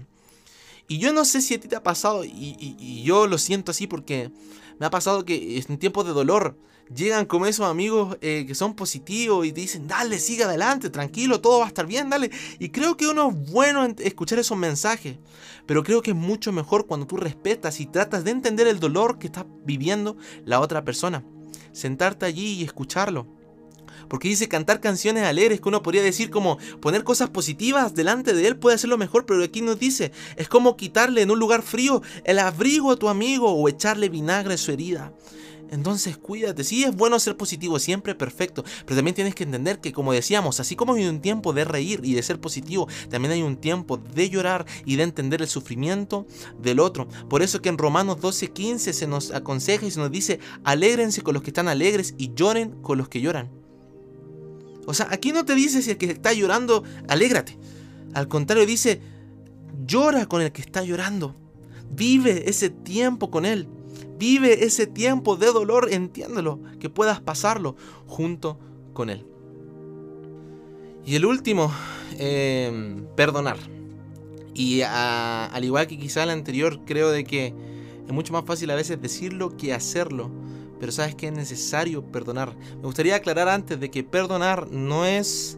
Y 0.88 0.98
yo 0.98 1.14
no 1.14 1.24
sé 1.24 1.40
si 1.40 1.54
a 1.54 1.60
ti 1.60 1.68
te 1.68 1.76
ha 1.76 1.84
pasado, 1.84 2.26
y, 2.26 2.58
y 2.60 3.04
yo 3.04 3.28
lo 3.28 3.38
siento 3.38 3.70
así 3.70 3.86
porque 3.86 4.32
me 4.80 4.88
ha 4.88 4.90
pasado 4.90 5.24
que 5.24 5.64
en 5.68 5.78
tiempos 5.78 6.04
de 6.08 6.14
dolor 6.14 6.58
llegan 6.93 7.26
como 7.26 7.45
esos 7.45 7.65
amigos 7.65 8.17
eh, 8.21 8.45
que 8.47 8.56
son 8.56 8.76
positivos 8.76 9.45
y 9.45 9.52
te 9.52 9.62
dicen, 9.62 9.88
dale, 9.88 10.19
sigue 10.19 10.43
adelante, 10.43 10.89
tranquilo, 10.89 11.41
todo 11.41 11.60
va 11.60 11.65
a 11.65 11.69
estar 11.69 11.86
bien, 11.86 12.10
dale. 12.10 12.32
Y 12.60 12.69
creo 12.69 12.97
que 12.97 13.08
uno 13.08 13.30
es 13.30 13.52
bueno 13.52 13.86
en 13.86 13.95
escuchar 14.00 14.39
esos 14.39 14.58
mensajes, 14.58 15.17
pero 15.65 15.84
creo 15.84 16.02
que 16.02 16.12
es 16.12 16.17
mucho 16.17 16.52
mejor 16.52 16.88
cuando 16.88 17.08
tú 17.08 17.17
respetas 17.17 17.80
y 17.80 17.86
tratas 17.86 18.23
de 18.23 18.32
entender 18.32 18.67
el 18.67 18.80
dolor 18.80 19.19
que 19.19 19.28
está 19.28 19.45
viviendo 19.63 20.17
la 20.45 20.60
otra 20.60 20.84
persona. 20.84 21.23
Sentarte 21.71 22.26
allí 22.26 22.54
y 22.54 22.63
escucharlo. 22.63 23.28
Porque 24.08 24.30
dice 24.30 24.47
cantar 24.47 24.80
canciones 24.80 25.26
alegres 25.26 25.60
que 25.60 25.67
uno 25.67 25.84
podría 25.84 26.02
decir 26.02 26.30
como 26.30 26.58
poner 26.80 27.04
cosas 27.04 27.30
positivas 27.30 27.93
delante 27.93 28.34
de 28.34 28.47
él 28.47 28.58
puede 28.58 28.76
hacerlo 28.76 28.97
mejor, 28.97 29.26
pero 29.26 29.43
aquí 29.43 29.62
nos 29.62 29.80
dice, 29.80 30.12
es 30.38 30.47
como 30.47 30.78
quitarle 30.78 31.21
en 31.21 31.32
un 31.32 31.39
lugar 31.39 31.62
frío 31.62 32.02
el 32.23 32.39
abrigo 32.39 32.91
a 32.91 32.95
tu 32.95 33.10
amigo 33.10 33.52
o 33.52 33.67
echarle 33.67 34.10
vinagre 34.10 34.54
a 34.54 34.58
su 34.58 34.71
herida. 34.71 35.12
Entonces 35.70 36.18
cuídate, 36.18 36.64
sí 36.64 36.84
es 36.84 36.96
bueno 36.96 37.20
ser 37.20 37.36
positivo, 37.36 37.80
siempre 37.80 38.16
perfecto, 38.16 38.64
pero 38.86 38.96
también 38.96 39.16
tienes 39.16 39.36
que 39.36 39.44
entender 39.44 39.80
que 39.80 39.92
como 39.92 40.14
decíamos, 40.14 40.60
así 40.60 40.76
como 40.76 40.94
hay 40.94 41.06
un 41.06 41.20
tiempo 41.20 41.54
de 41.54 41.66
reír 41.66 42.02
y 42.04 42.14
de 42.14 42.24
ser 42.24 42.40
positivo, 42.40 42.88
también 43.10 43.34
hay 43.34 43.44
un 43.44 43.58
tiempo 43.58 43.98
de 43.98 44.30
llorar 44.30 44.66
y 44.86 44.96
de 44.96 45.04
entender 45.04 45.42
el 45.42 45.48
sufrimiento 45.48 46.26
del 46.62 46.80
otro. 46.80 47.08
Por 47.30 47.42
eso 47.42 47.62
que 47.62 47.70
en 47.70 47.78
Romanos 47.78 48.18
12:15 48.22 48.94
se 48.94 49.08
nos 49.08 49.32
aconseja 49.32 49.86
y 49.86 49.92
se 49.92 50.00
nos 50.00 50.12
dice, 50.12 50.40
alégrense 50.64 51.22
con 51.22 51.34
los 51.34 51.44
que 51.44 51.50
están 51.50 51.68
alegres 51.68 52.16
y 52.18 52.34
lloren 52.34 52.82
con 52.82 52.98
los 52.98 53.10
que 53.10 53.22
lloran. 53.22 53.50
O 54.86 54.94
sea, 54.94 55.08
aquí 55.12 55.34
no 55.34 55.44
te 55.44 55.54
dice 55.54 55.82
si 55.82 55.92
el 55.92 55.98
que 55.98 56.12
está 56.12 56.32
llorando, 56.32 56.84
alégrate. 57.10 57.58
Al 58.14 58.30
contrario, 58.30 58.66
dice, 58.66 59.02
llora 59.86 60.28
con 60.28 60.42
el 60.42 60.54
que 60.54 60.62
está 60.62 60.82
llorando. 60.82 61.36
Vive 61.92 62.50
ese 62.50 62.70
tiempo 62.70 63.30
con 63.30 63.46
él. 63.46 63.68
Vive 64.18 64.66
ese 64.66 64.88
tiempo 64.88 65.36
de 65.36 65.48
dolor, 65.48 65.90
entiéndelo, 65.92 66.60
que 66.80 66.90
puedas 66.90 67.22
pasarlo 67.22 67.76
junto 68.06 68.60
con 68.94 69.10
Él. 69.10 69.26
Y 71.06 71.16
el 71.16 71.26
último, 71.26 71.72
em, 72.18 73.06
perdonar. 73.16 73.58
Y 74.54 74.82
al 74.82 75.64
igual 75.64 75.88
que 75.88 75.98
quizá 75.98 76.24
el 76.24 76.32
anterior, 76.32 76.82
creo 76.86 77.12
de 77.12 77.24
que 77.24 77.54
es 78.08 78.12
mucho 78.14 78.34
más 78.34 78.44
fácil 78.46 78.72
a 78.72 78.76
veces 78.76 79.02
decirlo 79.02 79.56
que 79.56 79.74
hacerlo. 79.74 80.32
Pero 80.80 80.92
sabes 80.92 81.16
que 81.16 81.28
es 81.28 81.34
necesario 81.34 82.04
perdonar. 82.04 82.56
Me 82.78 82.84
gustaría 82.84 83.16
aclarar 83.16 83.48
antes 83.50 83.80
de 83.80 83.92
que 83.92 84.04
perdonar 84.04 84.72
no 84.72 85.06
es 85.06 85.58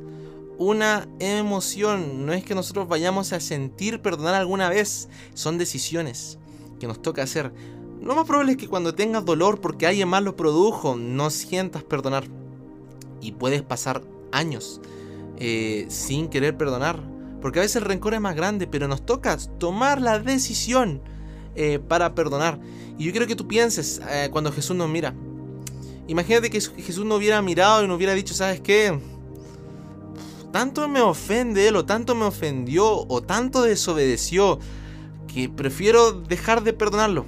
una 0.59 1.07
emoción, 1.19 2.25
no 2.25 2.33
es 2.33 2.43
que 2.43 2.53
nosotros 2.53 2.89
vayamos 2.89 3.31
a 3.31 3.39
sentir 3.39 4.01
perdonar 4.01 4.35
alguna 4.35 4.69
vez, 4.69 5.07
son 5.33 5.57
decisiones 5.57 6.37
que 6.79 6.87
nos 6.87 7.01
toca 7.01 7.23
hacer. 7.23 7.53
Lo 8.01 8.15
más 8.15 8.25
probable 8.25 8.53
es 8.53 8.57
que 8.57 8.67
cuando 8.67 8.95
tengas 8.95 9.25
dolor 9.25 9.59
porque 9.59 9.85
alguien 9.85 10.07
más 10.07 10.23
lo 10.23 10.35
produjo, 10.35 10.95
no 10.95 11.29
sientas 11.29 11.83
perdonar. 11.83 12.25
Y 13.21 13.33
puedes 13.33 13.61
pasar 13.61 14.01
años 14.31 14.79
eh, 15.37 15.85
sin 15.89 16.29
querer 16.29 16.55
perdonar. 16.55 16.99
Porque 17.41 17.59
a 17.59 17.61
veces 17.61 17.77
el 17.77 17.85
rencor 17.85 18.13
es 18.13 18.21
más 18.21 18.35
grande, 18.35 18.67
pero 18.67 18.87
nos 18.87 19.05
toca 19.05 19.37
tomar 19.57 20.01
la 20.01 20.19
decisión 20.19 21.01
eh, 21.55 21.79
para 21.79 22.15
perdonar. 22.15 22.59
Y 22.97 23.05
yo 23.05 23.11
quiero 23.11 23.27
que 23.27 23.35
tú 23.35 23.47
pienses 23.47 24.01
eh, 24.09 24.29
cuando 24.31 24.51
Jesús 24.51 24.75
nos 24.75 24.89
mira. 24.89 25.13
Imagínate 26.07 26.49
que 26.49 26.59
Jesús 26.59 27.05
no 27.05 27.15
hubiera 27.15 27.41
mirado 27.41 27.83
y 27.83 27.87
no 27.87 27.95
hubiera 27.95 28.13
dicho, 28.13 28.33
¿sabes 28.33 28.61
qué? 28.61 28.99
Tanto 30.51 30.87
me 30.87 31.01
ofende 31.01 31.67
él, 31.67 31.75
o 31.75 31.85
tanto 31.85 32.15
me 32.15 32.25
ofendió, 32.25 33.05
o 33.07 33.21
tanto 33.21 33.61
desobedeció, 33.61 34.59
que 35.31 35.49
prefiero 35.49 36.11
dejar 36.11 36.63
de 36.63 36.73
perdonarlo. 36.73 37.25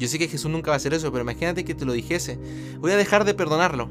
Yo 0.00 0.08
sé 0.08 0.18
que 0.18 0.28
Jesús 0.28 0.50
nunca 0.50 0.70
va 0.70 0.76
a 0.76 0.76
hacer 0.78 0.94
eso, 0.94 1.12
pero 1.12 1.22
imagínate 1.22 1.62
que 1.62 1.74
te 1.74 1.84
lo 1.84 1.92
dijese. 1.92 2.38
Voy 2.78 2.90
a 2.90 2.96
dejar 2.96 3.26
de 3.26 3.34
perdonarlo. 3.34 3.90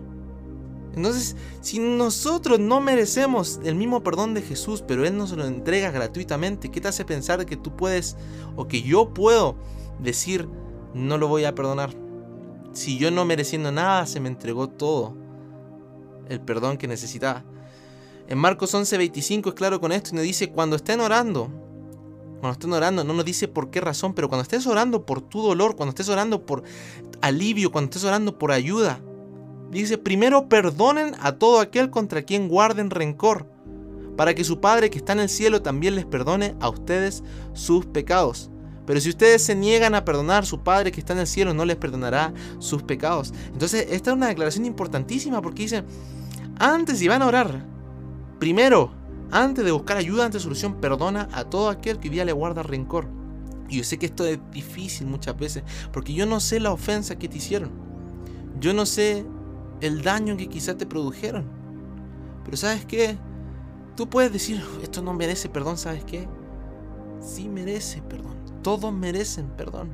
Entonces, 0.96 1.36
si 1.62 1.78
nosotros 1.78 2.60
no 2.60 2.82
merecemos 2.82 3.60
el 3.64 3.76
mismo 3.76 4.02
perdón 4.02 4.34
de 4.34 4.42
Jesús, 4.42 4.84
pero 4.86 5.06
Él 5.06 5.16
nos 5.16 5.34
lo 5.34 5.46
entrega 5.46 5.92
gratuitamente, 5.92 6.72
¿qué 6.72 6.82
te 6.82 6.88
hace 6.88 7.06
pensar 7.06 7.46
que 7.46 7.58
tú 7.58 7.76
puedes 7.76 8.18
o 8.56 8.68
que 8.68 8.82
yo 8.82 9.14
puedo 9.14 9.56
decir 10.00 10.50
no 10.96 11.20
lo 11.20 11.28
voy 11.28 11.44
a 11.44 11.54
perdonar? 11.54 11.92
Si 12.74 12.98
yo 12.98 13.12
no 13.12 13.24
mereciendo 13.24 13.72
nada, 13.72 14.08
se 14.08 14.20
me 14.20 14.30
entregó 14.30 14.68
todo 14.68 15.16
el 16.28 16.42
perdón 16.42 16.78
que 16.78 16.88
necesitaba. 16.88 17.46
En 18.28 18.40
Marcos 18.40 18.74
11:25 18.74 19.50
es 19.50 19.54
claro 19.54 19.80
con 19.80 19.92
esto 19.92 20.10
y 20.12 20.16
nos 20.16 20.24
dice, 20.24 20.50
cuando 20.50 20.76
estén 20.76 21.02
orando, 21.02 21.69
cuando 22.40 22.54
estén 22.54 22.74
orando, 22.74 23.04
no 23.04 23.14
nos 23.14 23.26
dice 23.26 23.48
por 23.48 23.70
qué 23.70 23.82
razón, 23.82 24.14
pero 24.14 24.30
cuando 24.30 24.44
estés 24.44 24.66
orando 24.68 25.06
por 25.06 25.22
tu 25.22 25.42
dolor, 25.42 25.76
cuando 25.76 25.92
estés 25.92 26.10
orando 26.10 26.46
por 26.46 26.64
alivio, 27.22 27.72
cuando 27.72 27.90
estés 27.90 28.04
orando 28.04 28.38
por 28.38 28.52
ayuda, 28.52 29.00
dice, 29.72 29.98
primero 29.98 30.50
perdonen 30.50 31.16
a 31.20 31.34
todo 31.34 31.60
aquel 31.60 31.90
contra 31.90 32.24
quien 32.24 32.48
guarden 32.48 32.90
rencor, 32.90 33.48
para 34.16 34.34
que 34.34 34.44
su 34.44 34.60
Padre 34.60 34.90
que 34.90 34.98
está 34.98 35.14
en 35.14 35.20
el 35.20 35.30
cielo 35.30 35.62
también 35.62 35.96
les 35.96 36.06
perdone 36.06 36.56
a 36.60 36.70
ustedes 36.70 37.24
sus 37.54 37.86
pecados. 37.86 38.50
Pero 38.86 39.00
si 39.00 39.10
ustedes 39.10 39.44
se 39.44 39.56
niegan 39.56 39.94
a 39.94 40.04
perdonar, 40.04 40.46
su 40.46 40.62
Padre 40.62 40.92
que 40.92 41.00
está 41.00 41.14
en 41.14 41.20
el 41.20 41.28
cielo 41.28 41.54
no 41.54 41.64
les 41.64 41.78
perdonará 41.78 42.34
sus 42.58 42.82
pecados. 42.82 43.34
Entonces, 43.54 43.86
esta 43.92 44.10
es 44.10 44.18
una 44.18 44.28
declaración 44.28 44.66
importantísima 44.66 45.42
porque 45.42 45.62
dice, 45.62 45.84
antes 46.58 46.98
si 46.98 47.08
van 47.08 47.22
a 47.22 47.28
orar, 47.28 47.66
primero 48.40 48.99
antes 49.32 49.64
de 49.64 49.72
buscar 49.72 49.98
ayuda 49.98 50.26
ante 50.26 50.40
solución, 50.40 50.76
perdona 50.76 51.30
a 51.32 51.44
todo 51.44 51.70
aquel 51.70 52.00
que 52.00 52.08
hoy 52.08 52.16
día 52.16 52.26
le 52.26 52.32
guarda 52.32 52.64
rencor. 52.64 53.08
Y 53.70 53.78
yo 53.78 53.84
sé 53.84 54.00
que 54.00 54.08
esto 54.08 54.26
es 54.26 54.40
difícil 54.52 55.08
muchas 55.08 55.38
veces, 55.38 55.64
porque 55.92 56.14
yo 56.14 56.26
no 56.26 56.40
sé 56.40 56.60
la 56.60 56.72
ofensa 56.72 57.18
que 57.18 57.30
te 57.30 57.38
hicieron. 57.38 57.72
Yo 58.60 58.74
no 58.74 58.86
sé 58.86 59.26
el 59.82 60.02
daño 60.02 60.36
que 60.38 60.48
quizás 60.48 60.78
te 60.78 60.86
produjeron. 60.86 61.46
Pero 62.44 62.58
¿sabes 62.58 62.86
qué? 62.86 63.18
Tú 63.96 64.10
puedes 64.10 64.34
decir, 64.34 64.64
esto 64.82 65.02
no 65.02 65.14
merece 65.14 65.50
perdón, 65.50 65.78
¿sabes 65.78 66.04
qué? 66.04 66.28
Sí 67.22 67.48
merece 67.48 68.02
perdón. 68.02 68.38
Todos 68.64 68.92
merecen 68.92 69.50
perdón. 69.50 69.90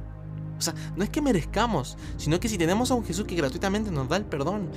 O 0.57 0.61
sea, 0.61 0.73
no 0.95 1.03
es 1.03 1.09
que 1.09 1.21
merezcamos, 1.21 1.97
sino 2.17 2.39
que 2.39 2.47
si 2.47 2.57
tenemos 2.57 2.89
a 2.91 2.95
un 2.95 3.03
Jesús 3.03 3.25
que 3.25 3.35
gratuitamente 3.35 3.91
nos 3.91 4.07
da 4.07 4.15
el 4.15 4.25
perdón, 4.25 4.69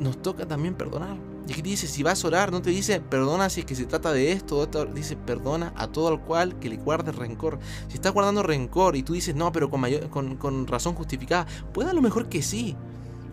nos 0.00 0.22
toca 0.22 0.46
también 0.46 0.74
perdonar. 0.74 1.35
Y 1.48 1.52
aquí 1.52 1.62
dice, 1.62 1.86
si 1.86 2.02
vas 2.02 2.24
a 2.24 2.28
orar, 2.28 2.50
no 2.50 2.60
te 2.60 2.70
dice 2.70 3.00
perdona 3.00 3.48
si 3.50 3.60
es 3.60 3.66
que 3.66 3.76
se 3.76 3.86
trata 3.86 4.12
de 4.12 4.32
esto, 4.32 4.66
dice 4.86 5.16
perdona 5.16 5.72
a 5.76 5.86
todo 5.86 6.12
el 6.12 6.20
cual 6.20 6.58
que 6.58 6.68
le 6.68 6.76
guarde 6.76 7.12
rencor. 7.12 7.58
Si 7.88 7.94
estás 7.94 8.12
guardando 8.12 8.42
rencor 8.42 8.96
y 8.96 9.02
tú 9.02 9.12
dices, 9.12 9.34
no, 9.34 9.52
pero 9.52 9.70
con, 9.70 9.80
mayor, 9.80 10.08
con 10.10 10.66
razón 10.66 10.94
justificada, 10.94 11.46
puede 11.72 11.90
a 11.90 11.94
lo 11.94 12.02
mejor 12.02 12.28
que 12.28 12.42
sí, 12.42 12.76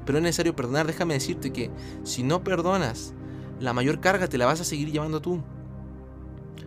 pero 0.06 0.18
es 0.18 0.24
necesario 0.24 0.56
perdonar. 0.56 0.88
Déjame 0.88 1.16
decirte 1.16 1.52
que 1.52 1.72
si 2.04 2.24
no 2.24 2.44
perdonas, 2.44 3.14
la 3.60 3.74
mayor 3.74 4.00
carga 4.00 4.28
te 4.28 4.38
la 4.38 4.46
vas 4.46 4.62
a 4.62 4.66
seguir 4.66 4.92
llevando 4.92 5.22
tú. 5.22 5.42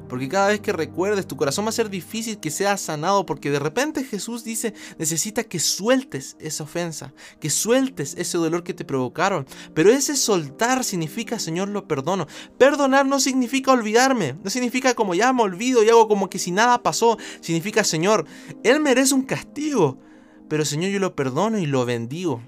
Porque 0.08 0.28
cada 0.28 0.48
vez 0.48 0.60
que 0.60 0.72
recuerdes, 0.72 1.26
tu 1.26 1.36
corazón 1.36 1.64
va 1.64 1.70
a 1.70 1.72
ser 1.72 1.90
difícil 1.90 2.38
que 2.38 2.50
sea 2.50 2.76
sanado. 2.76 3.26
Porque 3.26 3.50
de 3.50 3.58
repente 3.58 4.04
Jesús 4.04 4.44
dice, 4.44 4.74
necesita 4.98 5.44
que 5.44 5.58
sueltes 5.58 6.36
esa 6.38 6.64
ofensa, 6.64 7.12
que 7.40 7.50
sueltes 7.50 8.14
ese 8.16 8.38
dolor 8.38 8.62
que 8.62 8.74
te 8.74 8.84
provocaron. 8.84 9.46
Pero 9.74 9.90
ese 9.90 10.16
soltar 10.16 10.84
significa, 10.84 11.38
Señor, 11.38 11.68
lo 11.68 11.88
perdono. 11.88 12.26
Perdonar 12.58 13.06
no 13.06 13.20
significa 13.20 13.72
olvidarme. 13.72 14.36
No 14.44 14.50
significa 14.50 14.94
como 14.94 15.14
ya 15.14 15.32
me 15.32 15.42
olvido 15.42 15.82
y 15.82 15.88
hago 15.88 16.08
como 16.08 16.30
que 16.30 16.38
si 16.38 16.52
nada 16.52 16.82
pasó. 16.82 17.18
Significa, 17.40 17.84
Señor, 17.84 18.26
Él 18.62 18.80
merece 18.80 19.14
un 19.14 19.22
castigo. 19.22 19.98
Pero 20.48 20.64
Señor, 20.64 20.90
yo 20.90 21.00
lo 21.00 21.16
perdono 21.16 21.58
y 21.58 21.66
lo 21.66 21.84
bendigo. 21.84 22.42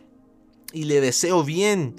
Y 0.72 0.84
le 0.84 1.00
deseo 1.00 1.44
bien 1.44 1.96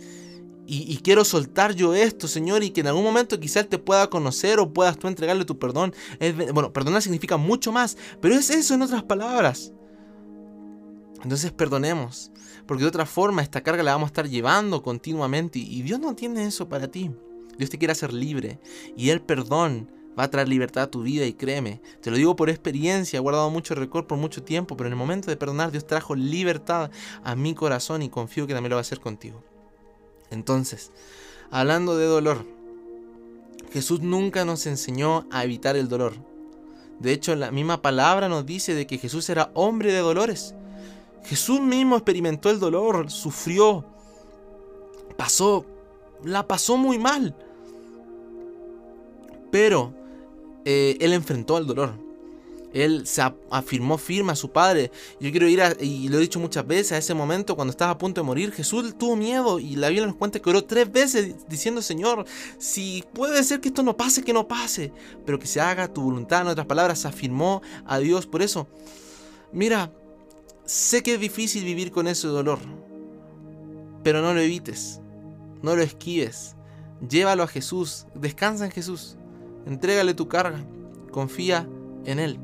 y, 0.71 0.97
quiero 0.97 1.25
soltar 1.25 1.73
yo 1.73 1.95
esto, 1.95 2.27
Señor, 2.27 2.63
y 2.63 2.69
que 2.69 2.81
en 2.81 2.87
algún 2.87 3.03
momento 3.03 3.39
quizá 3.39 3.61
Él 3.61 3.67
te 3.67 3.79
pueda 3.79 4.07
conocer 4.07 4.59
o 4.59 4.71
puedas 4.71 4.99
tú 4.99 5.07
entregarle 5.07 5.43
tu 5.43 5.57
perdón. 5.57 5.95
bueno, 6.53 6.71
perdonar 6.71 7.01
significa 7.01 7.37
mucho 7.37 7.71
más, 7.71 7.97
pero 8.21 8.35
es 8.35 8.51
eso 8.51 8.75
en 8.75 8.83
otras 8.83 9.01
palabras. 9.01 9.73
Entonces 11.23 11.51
perdonemos, 11.51 12.31
porque 12.67 12.83
de 12.83 12.89
otra 12.89 13.07
forma 13.07 13.41
esta 13.41 13.61
carga 13.61 13.81
la 13.81 13.93
vamos 13.93 14.07
a 14.07 14.11
estar 14.11 14.29
llevando 14.29 14.83
continuamente 14.83 15.57
y 15.57 15.81
Dios 15.81 15.99
no 15.99 16.15
tiene 16.15 16.45
eso 16.45 16.69
para 16.69 16.87
ti. 16.87 17.11
Dios 17.57 17.71
te 17.71 17.77
quiere 17.77 17.91
hacer 17.91 18.13
libre 18.13 18.59
y 18.95 19.09
el 19.09 19.21
perdón 19.21 19.91
va 20.17 20.25
a 20.25 20.29
traer 20.29 20.47
libertad 20.47 20.83
a 20.83 20.91
tu 20.91 21.01
vida 21.01 21.25
y 21.25 21.33
créeme, 21.33 21.81
te 22.01 22.11
lo 22.11 22.17
digo 22.17 22.35
por 22.35 22.49
experiencia, 22.49 23.17
he 23.17 23.21
guardado 23.21 23.49
mucho 23.49 23.73
récord 23.73 24.05
por 24.05 24.17
mucho 24.17 24.43
tiempo, 24.43 24.77
pero 24.77 24.87
en 24.87 24.93
el 24.93 24.99
momento 24.99 25.29
de 25.31 25.37
perdonar 25.37 25.71
Dios 25.71 25.87
trajo 25.87 26.15
libertad 26.15 26.91
a 27.23 27.35
mi 27.35 27.55
corazón 27.55 28.01
y 28.01 28.09
confío 28.09 28.45
que 28.45 28.53
también 28.53 28.69
lo 28.69 28.75
va 28.75 28.81
a 28.81 28.81
hacer 28.81 28.99
contigo. 28.99 29.43
Entonces, 30.31 30.91
hablando 31.51 31.97
de 31.97 32.05
dolor, 32.05 32.45
Jesús 33.71 34.01
nunca 34.01 34.45
nos 34.45 34.65
enseñó 34.65 35.27
a 35.31 35.43
evitar 35.43 35.75
el 35.75 35.89
dolor. 35.89 36.13
De 36.99 37.13
hecho, 37.13 37.35
la 37.35 37.51
misma 37.51 37.81
palabra 37.81 38.27
nos 38.27 38.45
dice 38.45 38.73
de 38.73 38.87
que 38.87 38.97
Jesús 38.97 39.29
era 39.29 39.51
hombre 39.53 39.91
de 39.93 39.99
dolores. 39.99 40.55
Jesús 41.23 41.61
mismo 41.61 41.95
experimentó 41.95 42.49
el 42.49 42.59
dolor, 42.59 43.09
sufrió, 43.11 43.85
pasó, 45.17 45.65
la 46.23 46.47
pasó 46.47 46.77
muy 46.77 46.97
mal. 46.97 47.35
Pero 49.51 49.93
eh, 50.65 50.97
él 50.99 51.13
enfrentó 51.13 51.57
el 51.57 51.67
dolor. 51.67 52.08
Él 52.73 53.07
se 53.07 53.21
afirmó 53.49 53.97
firme 53.97 54.31
a 54.31 54.35
su 54.35 54.51
padre. 54.51 54.91
Yo 55.19 55.31
quiero 55.31 55.47
ir, 55.47 55.61
a, 55.61 55.75
y 55.79 56.07
lo 56.07 56.17
he 56.17 56.21
dicho 56.21 56.39
muchas 56.39 56.65
veces, 56.65 56.91
a 56.91 56.97
ese 56.97 57.13
momento 57.13 57.55
cuando 57.55 57.71
estaba 57.71 57.91
a 57.91 57.97
punto 57.97 58.21
de 58.21 58.25
morir, 58.25 58.51
Jesús 58.51 58.95
tuvo 58.97 59.15
miedo 59.15 59.59
y 59.59 59.75
la 59.75 59.89
Biblia 59.89 60.05
nos 60.05 60.15
cuenta 60.15 60.39
que 60.39 60.49
oró 60.49 60.63
tres 60.63 60.91
veces 60.91 61.47
diciendo, 61.47 61.81
Señor, 61.81 62.25
si 62.57 63.03
puede 63.13 63.43
ser 63.43 63.59
que 63.59 63.69
esto 63.69 63.83
no 63.83 63.97
pase, 63.97 64.23
que 64.23 64.33
no 64.33 64.47
pase, 64.47 64.93
pero 65.25 65.39
que 65.39 65.47
se 65.47 65.59
haga 65.59 65.91
tu 65.91 66.01
voluntad. 66.01 66.41
En 66.41 66.47
otras 66.47 66.67
palabras, 66.67 66.99
se 66.99 67.07
afirmó 67.07 67.61
a 67.85 67.97
Dios. 67.97 68.27
Por 68.27 68.41
eso, 68.41 68.67
mira, 69.51 69.91
sé 70.65 71.01
que 71.01 71.15
es 71.15 71.19
difícil 71.19 71.63
vivir 71.63 71.91
con 71.91 72.07
ese 72.07 72.27
dolor, 72.27 72.59
pero 74.03 74.21
no 74.21 74.33
lo 74.33 74.41
evites, 74.41 75.01
no 75.63 75.75
lo 75.75 75.81
esquives. 75.81 76.55
Llévalo 77.07 77.43
a 77.43 77.47
Jesús, 77.47 78.05
descansa 78.13 78.65
en 78.65 78.71
Jesús, 78.71 79.17
entrégale 79.65 80.13
tu 80.13 80.27
carga, 80.27 80.59
confía 81.11 81.67
en 82.05 82.19
Él 82.19 82.39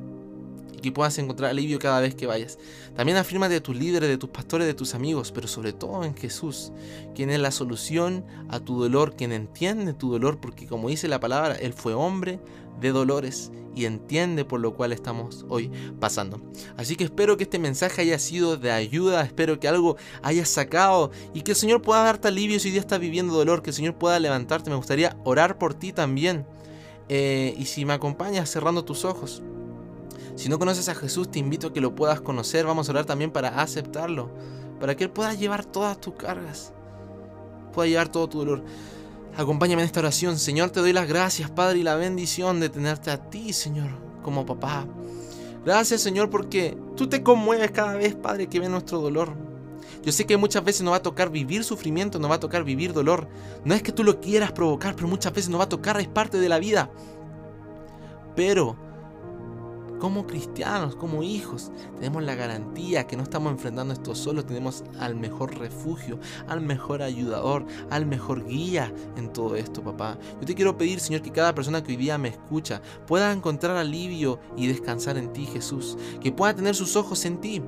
que 0.81 0.91
puedas 0.91 1.17
encontrar 1.17 1.51
alivio 1.51 1.79
cada 1.79 1.99
vez 1.99 2.15
que 2.15 2.27
vayas. 2.27 2.57
También 2.95 3.17
afírmate 3.17 3.53
de 3.53 3.61
tus 3.61 3.75
líderes, 3.75 4.09
de 4.09 4.17
tus 4.17 4.29
pastores, 4.29 4.67
de 4.67 4.73
tus 4.73 4.95
amigos, 4.95 5.31
pero 5.31 5.47
sobre 5.47 5.73
todo 5.73 6.03
en 6.03 6.15
Jesús, 6.15 6.71
quien 7.13 7.29
es 7.29 7.39
la 7.39 7.51
solución 7.51 8.25
a 8.49 8.59
tu 8.59 8.79
dolor, 8.79 9.15
quien 9.15 9.31
entiende 9.31 9.93
tu 9.93 10.11
dolor, 10.11 10.39
porque 10.39 10.67
como 10.67 10.89
dice 10.89 11.07
la 11.07 11.19
palabra, 11.19 11.55
Él 11.55 11.73
fue 11.73 11.93
hombre 11.93 12.39
de 12.79 12.91
dolores 12.91 13.51
y 13.75 13.85
entiende 13.85 14.45
por 14.45 14.59
lo 14.61 14.73
cual 14.73 14.93
estamos 14.93 15.45
hoy 15.49 15.69
pasando. 15.99 16.41
Así 16.77 16.95
que 16.95 17.03
espero 17.03 17.37
que 17.37 17.43
este 17.43 17.59
mensaje 17.59 18.01
haya 18.01 18.17
sido 18.19 18.57
de 18.57 18.71
ayuda, 18.71 19.23
espero 19.23 19.59
que 19.59 19.67
algo 19.67 19.97
hayas 20.23 20.49
sacado 20.49 21.11
y 21.33 21.41
que 21.41 21.51
el 21.51 21.57
Señor 21.57 21.81
pueda 21.81 22.03
darte 22.03 22.29
alivio 22.29 22.59
si 22.59 22.69
hoy 22.69 22.71
día 22.73 22.81
estás 22.81 22.99
viviendo 22.99 23.33
dolor, 23.33 23.61
que 23.61 23.71
el 23.71 23.75
Señor 23.75 23.95
pueda 23.95 24.19
levantarte. 24.19 24.69
Me 24.69 24.77
gustaría 24.77 25.17
orar 25.25 25.57
por 25.57 25.73
ti 25.73 25.91
también. 25.91 26.45
Eh, 27.09 27.53
y 27.57 27.65
si 27.65 27.85
me 27.85 27.93
acompañas 27.93 28.49
cerrando 28.49 28.85
tus 28.85 29.05
ojos. 29.05 29.43
Si 30.35 30.49
no 30.49 30.59
conoces 30.59 30.89
a 30.89 30.95
Jesús, 30.95 31.31
te 31.31 31.39
invito 31.39 31.67
a 31.67 31.73
que 31.73 31.81
lo 31.81 31.95
puedas 31.95 32.21
conocer. 32.21 32.65
Vamos 32.65 32.87
a 32.87 32.91
orar 32.91 33.05
también 33.05 33.31
para 33.31 33.61
aceptarlo. 33.61 34.29
Para 34.79 34.95
que 34.95 35.05
Él 35.05 35.09
pueda 35.09 35.33
llevar 35.33 35.65
todas 35.65 35.99
tus 35.99 36.15
cargas. 36.15 36.73
Pueda 37.73 37.87
llevar 37.87 38.09
todo 38.09 38.27
tu 38.27 38.39
dolor. 38.39 38.63
Acompáñame 39.37 39.81
en 39.81 39.87
esta 39.87 40.01
oración. 40.01 40.37
Señor, 40.37 40.69
te 40.69 40.81
doy 40.81 40.93
las 40.93 41.07
gracias, 41.07 41.49
Padre, 41.49 41.79
y 41.79 41.83
la 41.83 41.95
bendición 41.95 42.59
de 42.59 42.69
tenerte 42.69 43.11
a 43.11 43.29
ti, 43.29 43.53
Señor, 43.53 43.89
como 44.23 44.45
papá. 44.45 44.85
Gracias, 45.65 46.01
Señor, 46.01 46.29
porque 46.29 46.77
tú 46.95 47.07
te 47.07 47.23
conmueves 47.23 47.71
cada 47.71 47.95
vez, 47.95 48.15
Padre, 48.15 48.47
que 48.47 48.59
ve 48.59 48.69
nuestro 48.69 48.99
dolor. 48.99 49.33
Yo 50.03 50.11
sé 50.11 50.25
que 50.25 50.37
muchas 50.37 50.63
veces 50.63 50.83
nos 50.83 50.93
va 50.93 50.97
a 50.97 51.01
tocar 51.01 51.31
vivir 51.31 51.63
sufrimiento, 51.63 52.19
nos 52.19 52.29
va 52.29 52.35
a 52.35 52.39
tocar 52.39 52.63
vivir 52.63 52.93
dolor. 52.93 53.27
No 53.63 53.73
es 53.73 53.81
que 53.81 53.91
tú 53.91 54.03
lo 54.03 54.21
quieras 54.21 54.51
provocar, 54.51 54.95
pero 54.95 55.07
muchas 55.07 55.33
veces 55.33 55.49
nos 55.49 55.59
va 55.59 55.65
a 55.65 55.69
tocar, 55.69 55.99
es 55.99 56.07
parte 56.07 56.39
de 56.39 56.47
la 56.47 56.59
vida. 56.59 56.91
Pero 58.35 58.75
como 59.99 60.27
cristianos, 60.27 60.95
como 60.95 61.23
hijos, 61.23 61.71
tenemos 61.95 62.23
la 62.23 62.35
garantía 62.35 63.07
que 63.07 63.15
no 63.17 63.23
estamos 63.23 63.51
enfrentando 63.51 63.93
esto 63.93 64.15
solo, 64.15 64.45
tenemos 64.45 64.83
al 64.99 65.15
mejor 65.15 65.57
refugio, 65.57 66.19
al 66.47 66.61
mejor 66.61 67.01
ayudador, 67.01 67.65
al 67.89 68.05
mejor 68.05 68.45
guía 68.45 68.93
en 69.17 69.31
todo 69.31 69.55
esto, 69.55 69.83
papá. 69.83 70.17
Yo 70.39 70.45
te 70.45 70.55
quiero 70.55 70.77
pedir, 70.77 70.99
Señor, 70.99 71.21
que 71.21 71.31
cada 71.31 71.55
persona 71.55 71.83
que 71.83 71.91
hoy 71.91 71.97
día 71.97 72.17
me 72.17 72.29
escucha 72.29 72.81
pueda 73.07 73.31
encontrar 73.31 73.77
alivio 73.77 74.39
y 74.55 74.67
descansar 74.67 75.17
en 75.17 75.31
ti, 75.33 75.45
Jesús, 75.45 75.97
que 76.21 76.31
pueda 76.31 76.55
tener 76.55 76.75
sus 76.75 76.95
ojos 76.95 77.25
en 77.25 77.39
ti 77.39 77.61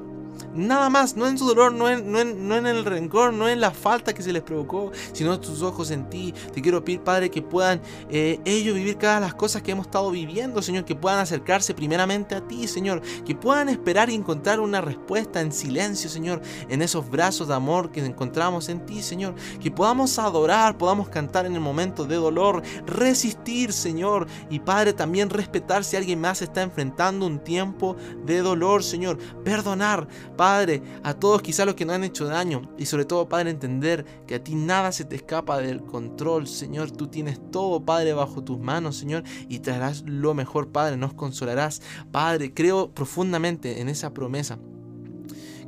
Nada 0.53 0.89
más, 0.89 1.15
no 1.15 1.27
en 1.27 1.37
su 1.37 1.45
dolor, 1.45 1.73
no 1.73 1.89
en, 1.89 2.11
no, 2.11 2.55
en, 2.55 2.65
el 2.65 2.85
rencor, 2.85 3.33
no 3.33 3.47
en 3.47 3.61
la 3.61 3.71
falta 3.71 4.13
que 4.13 4.23
se 4.23 4.33
les 4.33 4.41
provocó, 4.41 4.91
sino 5.13 5.39
tus 5.39 5.61
ojos 5.61 5.91
en 5.91 6.09
ti. 6.09 6.33
Te 6.53 6.61
quiero 6.61 6.83
pedir, 6.83 7.01
Padre, 7.01 7.29
que 7.29 7.41
puedan 7.41 7.81
eh, 8.09 8.39
ellos 8.45 8.75
vivir 8.75 8.97
cada 8.97 9.19
las 9.19 9.35
cosas 9.35 9.61
que 9.61 9.71
hemos 9.71 9.87
estado 9.87 10.09
viviendo, 10.11 10.61
Señor, 10.61 10.85
que 10.85 10.95
puedan 10.95 11.19
acercarse 11.19 11.73
primeramente 11.73 12.35
a 12.35 12.41
ti, 12.41 12.67
Señor, 12.67 13.01
que 13.25 13.35
puedan 13.35 13.69
esperar 13.69 14.09
y 14.09 14.15
encontrar 14.15 14.59
una 14.59 14.81
respuesta 14.81 15.41
en 15.41 15.51
silencio, 15.51 16.09
Señor, 16.09 16.41
en 16.69 16.81
esos 16.81 17.09
brazos 17.09 17.47
de 17.47 17.53
amor 17.53 17.91
que 17.91 18.03
encontramos 18.05 18.69
en 18.69 18.85
ti, 18.85 19.01
Señor, 19.01 19.35
que 19.61 19.71
podamos 19.71 20.17
adorar, 20.19 20.77
podamos 20.77 21.09
cantar 21.09 21.45
en 21.45 21.53
el 21.53 21.61
momento 21.61 22.05
de 22.05 22.15
dolor, 22.15 22.63
resistir, 22.85 23.73
Señor, 23.73 24.27
y 24.49 24.59
Padre, 24.59 24.93
también 24.93 25.29
respetar 25.29 25.83
si 25.83 25.95
alguien 25.95 26.21
más 26.21 26.41
está 26.41 26.61
enfrentando 26.61 27.25
un 27.25 27.39
tiempo 27.39 27.95
de 28.25 28.41
dolor, 28.41 28.83
Señor, 28.83 29.17
perdonar, 29.43 30.07
Padre, 30.35 30.46
a 31.03 31.13
todos 31.13 31.41
quizás 31.41 31.65
los 31.65 31.75
que 31.75 31.85
no 31.85 31.91
han 31.91 32.05
hecho 32.05 32.25
daño 32.25 32.73
y 32.77 32.85
sobre 32.85 33.03
todo, 33.03 33.27
Padre, 33.27 33.49
entender 33.49 34.05
que 34.25 34.35
a 34.35 34.43
ti 34.43 34.55
nada 34.55 34.93
se 34.93 35.03
te 35.03 35.17
escapa 35.17 35.59
del 35.59 35.83
control, 35.83 36.47
Señor. 36.47 36.91
Tú 36.91 37.07
tienes 37.07 37.39
todo, 37.51 37.83
Padre, 37.83 38.13
bajo 38.13 38.43
tus 38.43 38.57
manos, 38.57 38.95
Señor, 38.95 39.23
y 39.49 39.59
traerás 39.59 40.03
lo 40.05 40.33
mejor, 40.33 40.69
Padre, 40.71 40.95
nos 40.95 41.13
consolarás. 41.13 41.81
Padre, 42.11 42.53
creo 42.53 42.93
profundamente 42.93 43.81
en 43.81 43.89
esa 43.89 44.13
promesa. 44.13 44.57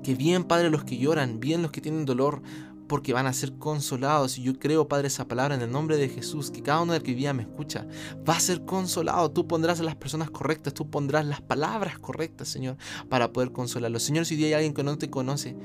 Que 0.01 0.15
bien, 0.15 0.45
Padre, 0.45 0.69
los 0.69 0.85
que 0.85 0.97
lloran, 0.97 1.41
bien 1.41 1.61
los 1.61 1.71
que 1.71 1.81
tienen 1.81 2.05
dolor, 2.05 2.41
porque 2.89 3.13
van 3.13 3.27
a 3.27 3.31
ser 3.31 3.53
consolados. 3.53 4.37
Y 4.37 4.43
yo 4.43 4.59
creo, 4.59 4.89
Padre, 4.89 5.07
esa 5.07 5.27
palabra 5.27 5.55
en 5.55 5.61
el 5.61 5.71
nombre 5.71 5.95
de 5.95 6.09
Jesús, 6.09 6.51
que 6.51 6.61
cada 6.61 6.81
uno 6.81 6.91
del 6.91 7.03
que 7.03 7.11
vivía 7.11 7.33
me 7.33 7.43
escucha, 7.43 7.87
va 8.27 8.35
a 8.35 8.39
ser 8.41 8.65
consolado. 8.65 9.31
Tú 9.31 9.47
pondrás 9.47 9.79
a 9.79 9.83
las 9.83 9.95
personas 9.95 10.29
correctas, 10.31 10.73
tú 10.73 10.89
pondrás 10.89 11.25
las 11.25 11.39
palabras 11.39 11.99
correctas, 11.99 12.49
Señor, 12.49 12.75
para 13.07 13.31
poder 13.31 13.51
consolarlos. 13.53 14.03
Señor, 14.03 14.25
si 14.25 14.35
hoy 14.35 14.45
hay 14.45 14.53
alguien 14.53 14.73
que 14.73 14.83
no 14.83 14.97
te 14.97 15.09
conoce 15.09 15.55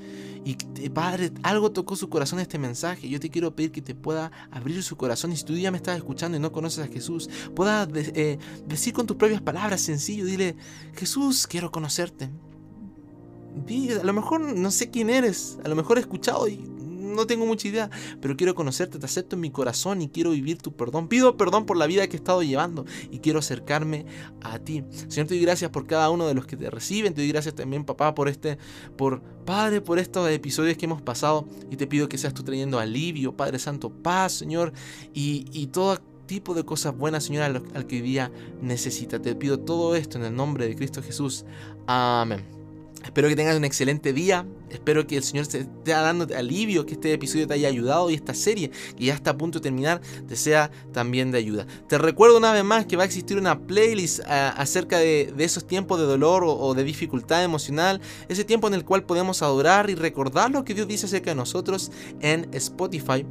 y, 0.45 0.55
Padre, 0.91 1.33
algo 1.43 1.73
tocó 1.73 1.97
su 1.97 2.11
corazón 2.11 2.39
este 2.39 2.59
mensaje, 2.59 3.09
yo 3.09 3.19
te 3.19 3.31
quiero 3.31 3.57
pedir 3.57 3.73
que 3.73 3.81
te 3.81 3.95
pueda 3.95 4.31
abrir 4.51 4.83
su 4.83 4.97
corazón. 4.97 5.33
Y 5.33 5.37
si 5.37 5.45
tú 5.45 5.55
ya 5.55 5.71
me 5.71 5.79
estás 5.79 5.97
escuchando 5.97 6.37
y 6.37 6.41
no 6.41 6.53
conoces 6.53 6.85
a 6.85 6.89
Jesús, 6.89 7.31
puedas 7.57 7.89
eh, 7.95 8.39
decir 8.67 8.93
con 8.93 9.07
tus 9.07 9.17
propias 9.17 9.41
palabras, 9.41 9.81
sencillo, 9.81 10.27
dile, 10.27 10.57
Jesús, 10.95 11.47
quiero 11.47 11.73
conocerte. 11.73 12.29
a 12.29 14.05
lo 14.05 14.13
mejor 14.13 14.41
no 14.41 14.71
sé 14.71 14.91
quién 14.91 15.09
eres, 15.09 15.59
a 15.65 15.69
lo 15.69 15.75
mejor 15.75 15.97
he 15.97 16.03
escuchado 16.03 16.47
y 16.47 16.74
no 17.15 17.27
tengo 17.27 17.47
mucha 17.47 17.69
idea, 17.69 17.91
pero 18.21 18.37
quiero 18.37 18.55
conocerte, 18.55 18.99
te 18.99 19.07
acepto 19.07 19.37
en 19.37 19.41
mi 19.41 19.51
corazón 19.51 20.03
y 20.03 20.09
quiero 20.09 20.31
vivir 20.31 20.59
tu 20.59 20.75
perdón. 20.75 21.09
Pido 21.09 21.37
perdón 21.37 21.67
por 21.67 21.77
la 21.77 21.87
vida 21.87 22.07
que 22.07 22.17
he 22.17 22.19
estado 22.19 22.43
llevando 22.43 22.85
y 23.11 23.19
quiero 23.19 23.39
acercarme 23.39 24.07
a 24.43 24.59
ti. 24.59 24.85
Señor, 25.09 25.29
te 25.29 25.35
doy 25.35 25.43
gracias 25.43 25.71
por 25.71 25.87
cada 25.87 26.11
uno 26.11 26.27
de 26.27 26.35
los 26.35 26.47
que 26.47 26.57
te 26.57 26.71
reciben, 26.71 27.15
te 27.15 27.23
doy 27.23 27.29
gracias 27.29 27.55
también, 27.55 27.85
papá, 27.85 28.15
por 28.15 28.29
este, 28.29 28.59
por 28.97 29.23
Padre, 29.45 29.81
por 29.81 29.99
estos 29.99 30.29
episodios 30.31 30.77
que 30.77 30.87
hemos 30.87 31.03
pasado 31.03 31.47
y 31.71 31.77
te 31.77 31.87
pido 31.87 32.09
que 32.09 32.19
seas 32.19 32.35
tú 32.35 32.43
trayendo 32.43 32.79
alivio, 32.79 33.37
Padre 33.37 33.59
Santo, 33.59 33.91
paz, 33.91 34.33
Señor, 34.33 34.73
y, 35.13 35.47
y 35.53 35.67
todo 35.67 35.99
tipo 36.27 36.55
de 36.55 36.65
cosas 36.65 36.97
buenas, 36.97 37.25
Señor, 37.25 37.63
al 37.75 37.87
que 37.87 37.97
hoy 37.97 38.03
día 38.03 38.33
necesita. 38.61 39.21
Te 39.21 39.35
pido 39.35 39.61
todo 39.61 39.95
esto 39.97 40.19
en 40.19 40.25
el 40.25 40.35
nombre 40.35 40.67
de 40.67 40.75
Cristo 40.75 41.03
Jesús. 41.03 41.45
Amén. 41.87 42.64
Espero 43.05 43.29
que 43.29 43.37
tengas 43.37 43.57
un 43.57 43.65
excelente 43.65 44.13
día. 44.13 44.47
Espero 44.71 45.07
que 45.07 45.17
el 45.17 45.23
Señor 45.23 45.47
te 45.47 45.61
esté 45.61 45.93
dando 45.93 46.27
alivio, 46.35 46.85
que 46.87 46.95
este 46.95 47.13
episodio 47.13 47.47
te 47.47 47.55
haya 47.55 47.69
ayudado 47.69 48.11
y 48.11 48.15
esta 48.15 48.35
serie, 48.35 48.71
que 48.97 49.05
ya 49.05 49.15
está 49.15 49.31
a 49.31 49.39
punto 49.39 49.59
de 49.59 49.63
terminar, 49.63 50.01
te 50.27 50.37
sea 50.37 50.71
también 50.93 51.31
de 51.31 51.39
ayuda. 51.39 51.67
Te 51.89 51.99
recuerdo 51.99 52.39
una 52.39 52.53
vez 52.53 52.65
más 52.65 52.87
que 52.87 52.97
va 52.97 53.03
a 53.05 53.07
existir 53.07 53.37
una 53.37 53.59
playlist 53.61 54.21
ah, 54.27 54.55
acerca 54.57 54.99
de, 54.99 55.33
esos 55.39 55.67
tiempos 55.67 56.01
de 56.01 56.07
dolor 56.07 56.43
o, 56.45 56.57
o, 56.57 56.75
de 56.75 56.83
dificultad 56.83 57.45
emocional, 57.45 58.01
ese 58.29 58.45
tiempo 58.45 58.67
en 58.67 58.75
el 58.75 58.85
cual 58.85 59.05
podemos 59.05 59.43
adorar 59.43 59.91
y 59.91 59.95
recordar 59.95 60.51
lo 60.51 60.65
que 60.65 60.75
Dios 60.75 60.89
dice 60.89 61.07
acerca 61.07 61.31
de 61.31 61.37
nosotros 61.37 61.93
en 62.21 62.49
Spotify. 62.53 63.25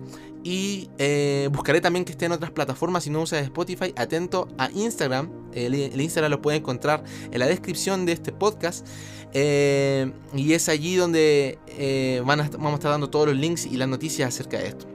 Y 0.43 0.89
eh, 0.97 1.49
buscaré 1.53 1.79
también 1.79 2.03
que 2.03 2.12
esté 2.12 2.25
en 2.25 2.34
otras 2.34 2.51
plataformas 2.51 3.06
si 3.06 3.10
no 3.10 3.21
usas 3.21 3.43
Spotify. 3.43 3.93
Atento 3.95 4.49
a 4.58 4.69
Instagram. 4.71 5.29
El, 5.53 5.99
Instagram 5.99 6.32
lo 6.32 6.41
pueden 6.41 6.62
encontrar 6.62 7.03
en 7.32 7.39
la 7.39 7.47
descripción 7.47 8.06
de 8.06 8.12
este 8.12 8.34
podcast. 8.34 8.86
Eh, 9.34 10.12
y 10.36 10.53
es 10.53 10.67
allí 10.67 10.95
donde 10.95 11.58
eh, 11.67 12.21
vamos 12.25 12.45
a 12.51 12.73
estar 12.75 12.91
dando 12.91 13.10
todos 13.10 13.27
los 13.27 13.38
links 13.38 13.65
y 13.65 13.77
las 13.77 13.88
noticias 13.88 14.27
acerca 14.27 14.60
de 14.60 14.67
esto. 14.67 14.86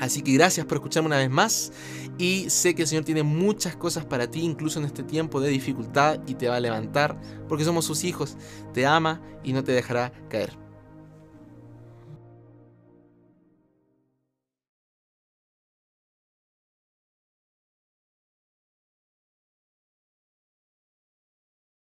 Así 0.00 0.22
que 0.22 0.32
gracias 0.32 0.66
por 0.66 0.76
escucharme 0.76 1.06
una 1.06 1.16
vez 1.16 1.30
más. 1.30 1.72
Y 2.18 2.50
sé 2.50 2.74
que 2.74 2.82
el 2.82 2.88
Señor 2.88 3.04
tiene 3.04 3.22
muchas 3.22 3.76
cosas 3.76 4.04
para 4.04 4.30
ti, 4.30 4.40
incluso 4.40 4.78
en 4.78 4.84
este 4.84 5.02
tiempo 5.02 5.40
de 5.40 5.48
dificultad, 5.48 6.20
y 6.26 6.34
te 6.34 6.48
va 6.48 6.56
a 6.56 6.60
levantar, 6.60 7.18
porque 7.48 7.64
somos 7.64 7.86
sus 7.86 8.04
hijos. 8.04 8.36
Te 8.74 8.86
ama 8.86 9.22
y 9.42 9.52
no 9.52 9.64
te 9.64 9.72
dejará 9.72 10.12
caer. 10.28 10.63